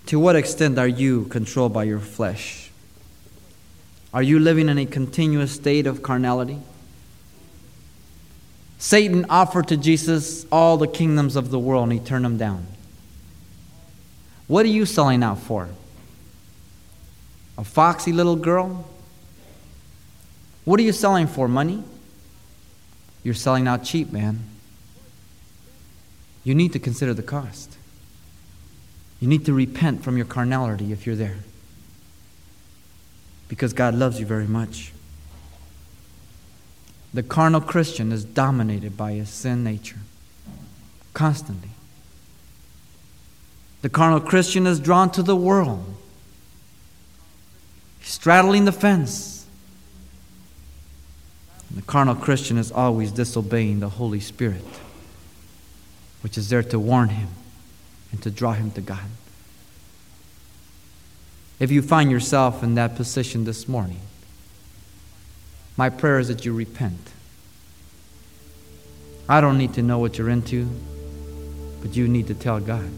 To 0.06 0.18
what 0.18 0.36
extent 0.36 0.78
are 0.78 0.88
you 0.88 1.26
controlled 1.26 1.72
by 1.72 1.84
your 1.84 2.00
flesh? 2.00 2.70
Are 4.12 4.22
you 4.22 4.40
living 4.40 4.68
in 4.68 4.78
a 4.78 4.86
continuous 4.86 5.52
state 5.52 5.86
of 5.86 6.02
carnality? 6.02 6.58
Satan 8.80 9.26
offered 9.28 9.68
to 9.68 9.76
Jesus 9.76 10.46
all 10.50 10.78
the 10.78 10.88
kingdoms 10.88 11.36
of 11.36 11.50
the 11.50 11.58
world 11.58 11.84
and 11.84 11.92
he 11.92 11.98
turned 12.00 12.24
them 12.24 12.38
down. 12.38 12.66
What 14.46 14.64
are 14.64 14.70
you 14.70 14.86
selling 14.86 15.22
out 15.22 15.38
for? 15.38 15.68
A 17.58 17.62
foxy 17.62 18.10
little 18.10 18.36
girl? 18.36 18.88
What 20.64 20.80
are 20.80 20.82
you 20.82 20.92
selling 20.92 21.26
for? 21.26 21.46
Money? 21.46 21.84
You're 23.22 23.34
selling 23.34 23.68
out 23.68 23.84
cheap, 23.84 24.12
man. 24.12 24.40
You 26.42 26.54
need 26.54 26.72
to 26.72 26.78
consider 26.78 27.12
the 27.12 27.22
cost. 27.22 27.76
You 29.20 29.28
need 29.28 29.44
to 29.44 29.52
repent 29.52 30.02
from 30.02 30.16
your 30.16 30.24
carnality 30.24 30.90
if 30.90 31.06
you're 31.06 31.16
there. 31.16 31.36
Because 33.46 33.74
God 33.74 33.94
loves 33.94 34.18
you 34.18 34.24
very 34.24 34.46
much. 34.46 34.94
The 37.12 37.22
carnal 37.22 37.60
Christian 37.60 38.12
is 38.12 38.24
dominated 38.24 38.96
by 38.96 39.12
his 39.12 39.28
sin 39.28 39.64
nature 39.64 39.98
constantly. 41.12 41.70
The 43.82 43.88
carnal 43.88 44.20
Christian 44.20 44.66
is 44.66 44.78
drawn 44.78 45.10
to 45.12 45.22
the 45.22 45.34
world, 45.34 45.84
straddling 48.02 48.64
the 48.64 48.72
fence. 48.72 49.46
And 51.68 51.78
the 51.78 51.86
carnal 51.86 52.14
Christian 52.14 52.58
is 52.58 52.70
always 52.70 53.10
disobeying 53.10 53.80
the 53.80 53.88
Holy 53.88 54.20
Spirit, 54.20 54.64
which 56.22 56.36
is 56.36 56.48
there 56.48 56.62
to 56.64 56.78
warn 56.78 57.08
him 57.08 57.28
and 58.12 58.22
to 58.22 58.30
draw 58.30 58.52
him 58.52 58.70
to 58.72 58.80
God. 58.80 59.08
If 61.58 61.70
you 61.70 61.82
find 61.82 62.10
yourself 62.10 62.62
in 62.62 62.74
that 62.74 62.96
position 62.96 63.44
this 63.44 63.68
morning, 63.68 64.00
my 65.76 65.88
prayer 65.90 66.18
is 66.18 66.28
that 66.28 66.44
you 66.44 66.52
repent. 66.52 66.98
I 69.28 69.40
don't 69.40 69.58
need 69.58 69.74
to 69.74 69.82
know 69.82 69.98
what 69.98 70.18
you're 70.18 70.30
into, 70.30 70.68
but 71.82 71.94
you 71.96 72.08
need 72.08 72.26
to 72.26 72.34
tell 72.34 72.58
God. 72.58 72.90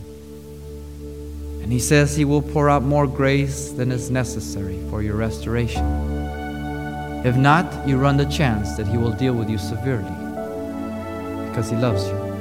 And 1.63 1.71
He 1.71 1.79
says 1.79 2.17
He 2.17 2.25
will 2.25 2.43
pour 2.43 2.71
out 2.71 2.83
more 2.83 3.07
grace 3.07 3.71
than 3.71 3.93
is 3.93 4.11
necessary 4.11 4.83
for 4.91 5.03
your 5.03 5.17
restoration. 5.17 5.85
If 7.25 7.37
not, 7.37 7.87
you 7.87 7.99
run 7.99 8.17
the 8.17 8.25
chance 8.25 8.77
that 8.77 8.87
He 8.87 8.97
will 8.97 9.13
deal 9.13 9.35
with 9.35 9.49
you 9.49 9.59
severely 9.59 10.11
because 11.49 11.71
He 11.71 11.77
loves 11.77 12.07
you. 12.09 12.33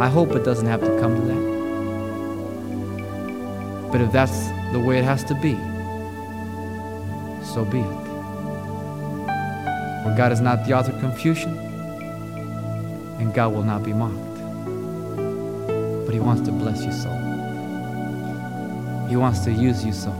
I 0.00 0.08
hope 0.08 0.32
it 0.32 0.44
doesn't 0.44 0.66
have 0.66 0.80
to 0.80 0.98
come 0.98 1.14
to 1.14 1.22
that. 1.26 1.46
But 3.92 4.00
if 4.00 4.10
that's 4.10 4.48
the 4.72 4.80
way 4.80 4.98
it 4.98 5.04
has 5.04 5.22
to 5.24 5.34
be, 5.34 5.54
so 7.44 7.64
be 7.64 7.80
it. 7.80 8.05
For 10.06 10.14
God 10.14 10.30
is 10.30 10.40
not 10.40 10.64
the 10.64 10.72
author 10.72 10.92
of 10.92 11.00
confusion, 11.00 11.58
and 13.18 13.34
God 13.34 13.52
will 13.52 13.64
not 13.64 13.82
be 13.82 13.92
mocked. 13.92 14.36
But 16.06 16.14
He 16.14 16.20
wants 16.20 16.42
to 16.42 16.52
bless 16.52 16.84
you 16.84 16.92
so. 16.92 17.10
He 19.08 19.16
wants 19.16 19.40
to 19.40 19.50
use 19.50 19.84
you 19.84 19.92
so. 19.92 20.12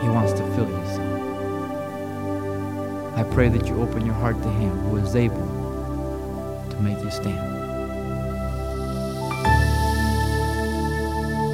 He 0.00 0.08
wants 0.08 0.32
to 0.32 0.38
fill 0.54 0.70
you 0.70 0.86
so. 0.86 1.02
I 3.14 3.24
pray 3.24 3.50
that 3.50 3.66
you 3.66 3.82
open 3.82 4.06
your 4.06 4.14
heart 4.14 4.42
to 4.42 4.48
Him 4.48 4.70
who 4.88 4.96
is 4.96 5.14
able 5.14 5.46
to 6.70 6.76
make 6.80 6.98
you 7.04 7.10
stand. 7.10 7.36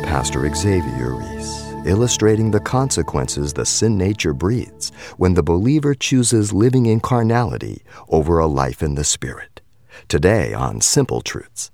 Pastor 0.05 0.48
Xavier 0.55 1.14
Reese 1.16 1.67
illustrating 1.86 2.50
the 2.50 2.60
consequences 2.60 3.52
the 3.52 3.66
sin 3.66 3.96
nature 3.96 4.32
breeds 4.32 4.90
when 5.16 5.34
the 5.34 5.42
believer 5.42 5.94
chooses 5.94 6.52
living 6.52 6.86
in 6.86 7.00
carnality 7.00 7.82
over 8.08 8.38
a 8.38 8.46
life 8.46 8.82
in 8.82 8.94
the 8.94 9.04
Spirit. 9.04 9.60
Today 10.08 10.52
on 10.52 10.80
Simple 10.80 11.20
Truths. 11.20 11.70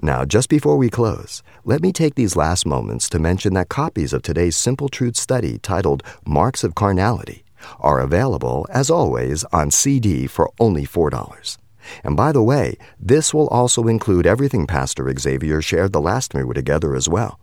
Now, 0.00 0.24
just 0.24 0.48
before 0.48 0.76
we 0.76 0.90
close, 0.90 1.42
let 1.64 1.82
me 1.82 1.92
take 1.92 2.14
these 2.14 2.36
last 2.36 2.64
moments 2.64 3.08
to 3.10 3.18
mention 3.18 3.54
that 3.54 3.68
copies 3.68 4.12
of 4.12 4.22
today's 4.22 4.56
Simple 4.56 4.88
Truth 4.88 5.16
study 5.16 5.58
titled 5.58 6.02
Marks 6.24 6.62
of 6.62 6.74
Carnality 6.74 7.44
are 7.80 8.00
available, 8.00 8.66
as 8.70 8.90
always, 8.90 9.44
on 9.52 9.70
CD 9.70 10.26
for 10.26 10.50
only 10.60 10.86
$4. 10.86 11.58
And 12.04 12.16
by 12.16 12.32
the 12.32 12.42
way, 12.42 12.76
this 13.00 13.34
will 13.34 13.48
also 13.48 13.88
include 13.88 14.26
everything 14.26 14.66
Pastor 14.66 15.12
Xavier 15.18 15.62
shared 15.62 15.92
the 15.92 16.00
last 16.00 16.30
time 16.30 16.40
we 16.40 16.44
were 16.44 16.54
together 16.54 16.94
as 16.94 17.08
well. 17.08 17.40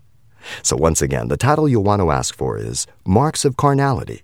So, 0.63 0.75
once 0.75 1.01
again, 1.01 1.27
the 1.27 1.37
title 1.37 1.67
you'll 1.67 1.83
want 1.83 2.01
to 2.01 2.11
ask 2.11 2.35
for 2.35 2.57
is 2.57 2.87
Marks 3.05 3.45
of 3.45 3.57
Carnality, 3.57 4.21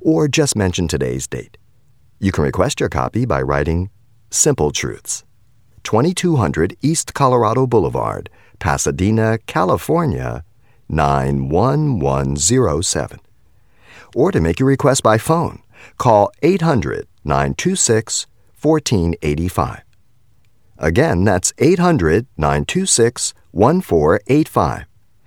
or 0.00 0.28
just 0.28 0.56
mention 0.56 0.88
today's 0.88 1.26
date. 1.26 1.56
You 2.18 2.32
can 2.32 2.44
request 2.44 2.80
your 2.80 2.88
copy 2.88 3.24
by 3.24 3.42
writing 3.42 3.90
Simple 4.30 4.70
Truths, 4.70 5.24
2200 5.84 6.76
East 6.82 7.14
Colorado 7.14 7.66
Boulevard, 7.66 8.30
Pasadena, 8.58 9.38
California, 9.46 10.44
91107. 10.88 13.20
Or 14.14 14.30
to 14.30 14.40
make 14.40 14.60
your 14.60 14.68
request 14.68 15.02
by 15.02 15.18
phone, 15.18 15.62
call 15.98 16.30
800 16.42 17.08
926 17.24 18.26
1485. 18.60 19.82
Again, 20.78 21.24
that's 21.24 21.52
800 21.58 22.26
926 22.36 23.34
1485. 23.50 24.84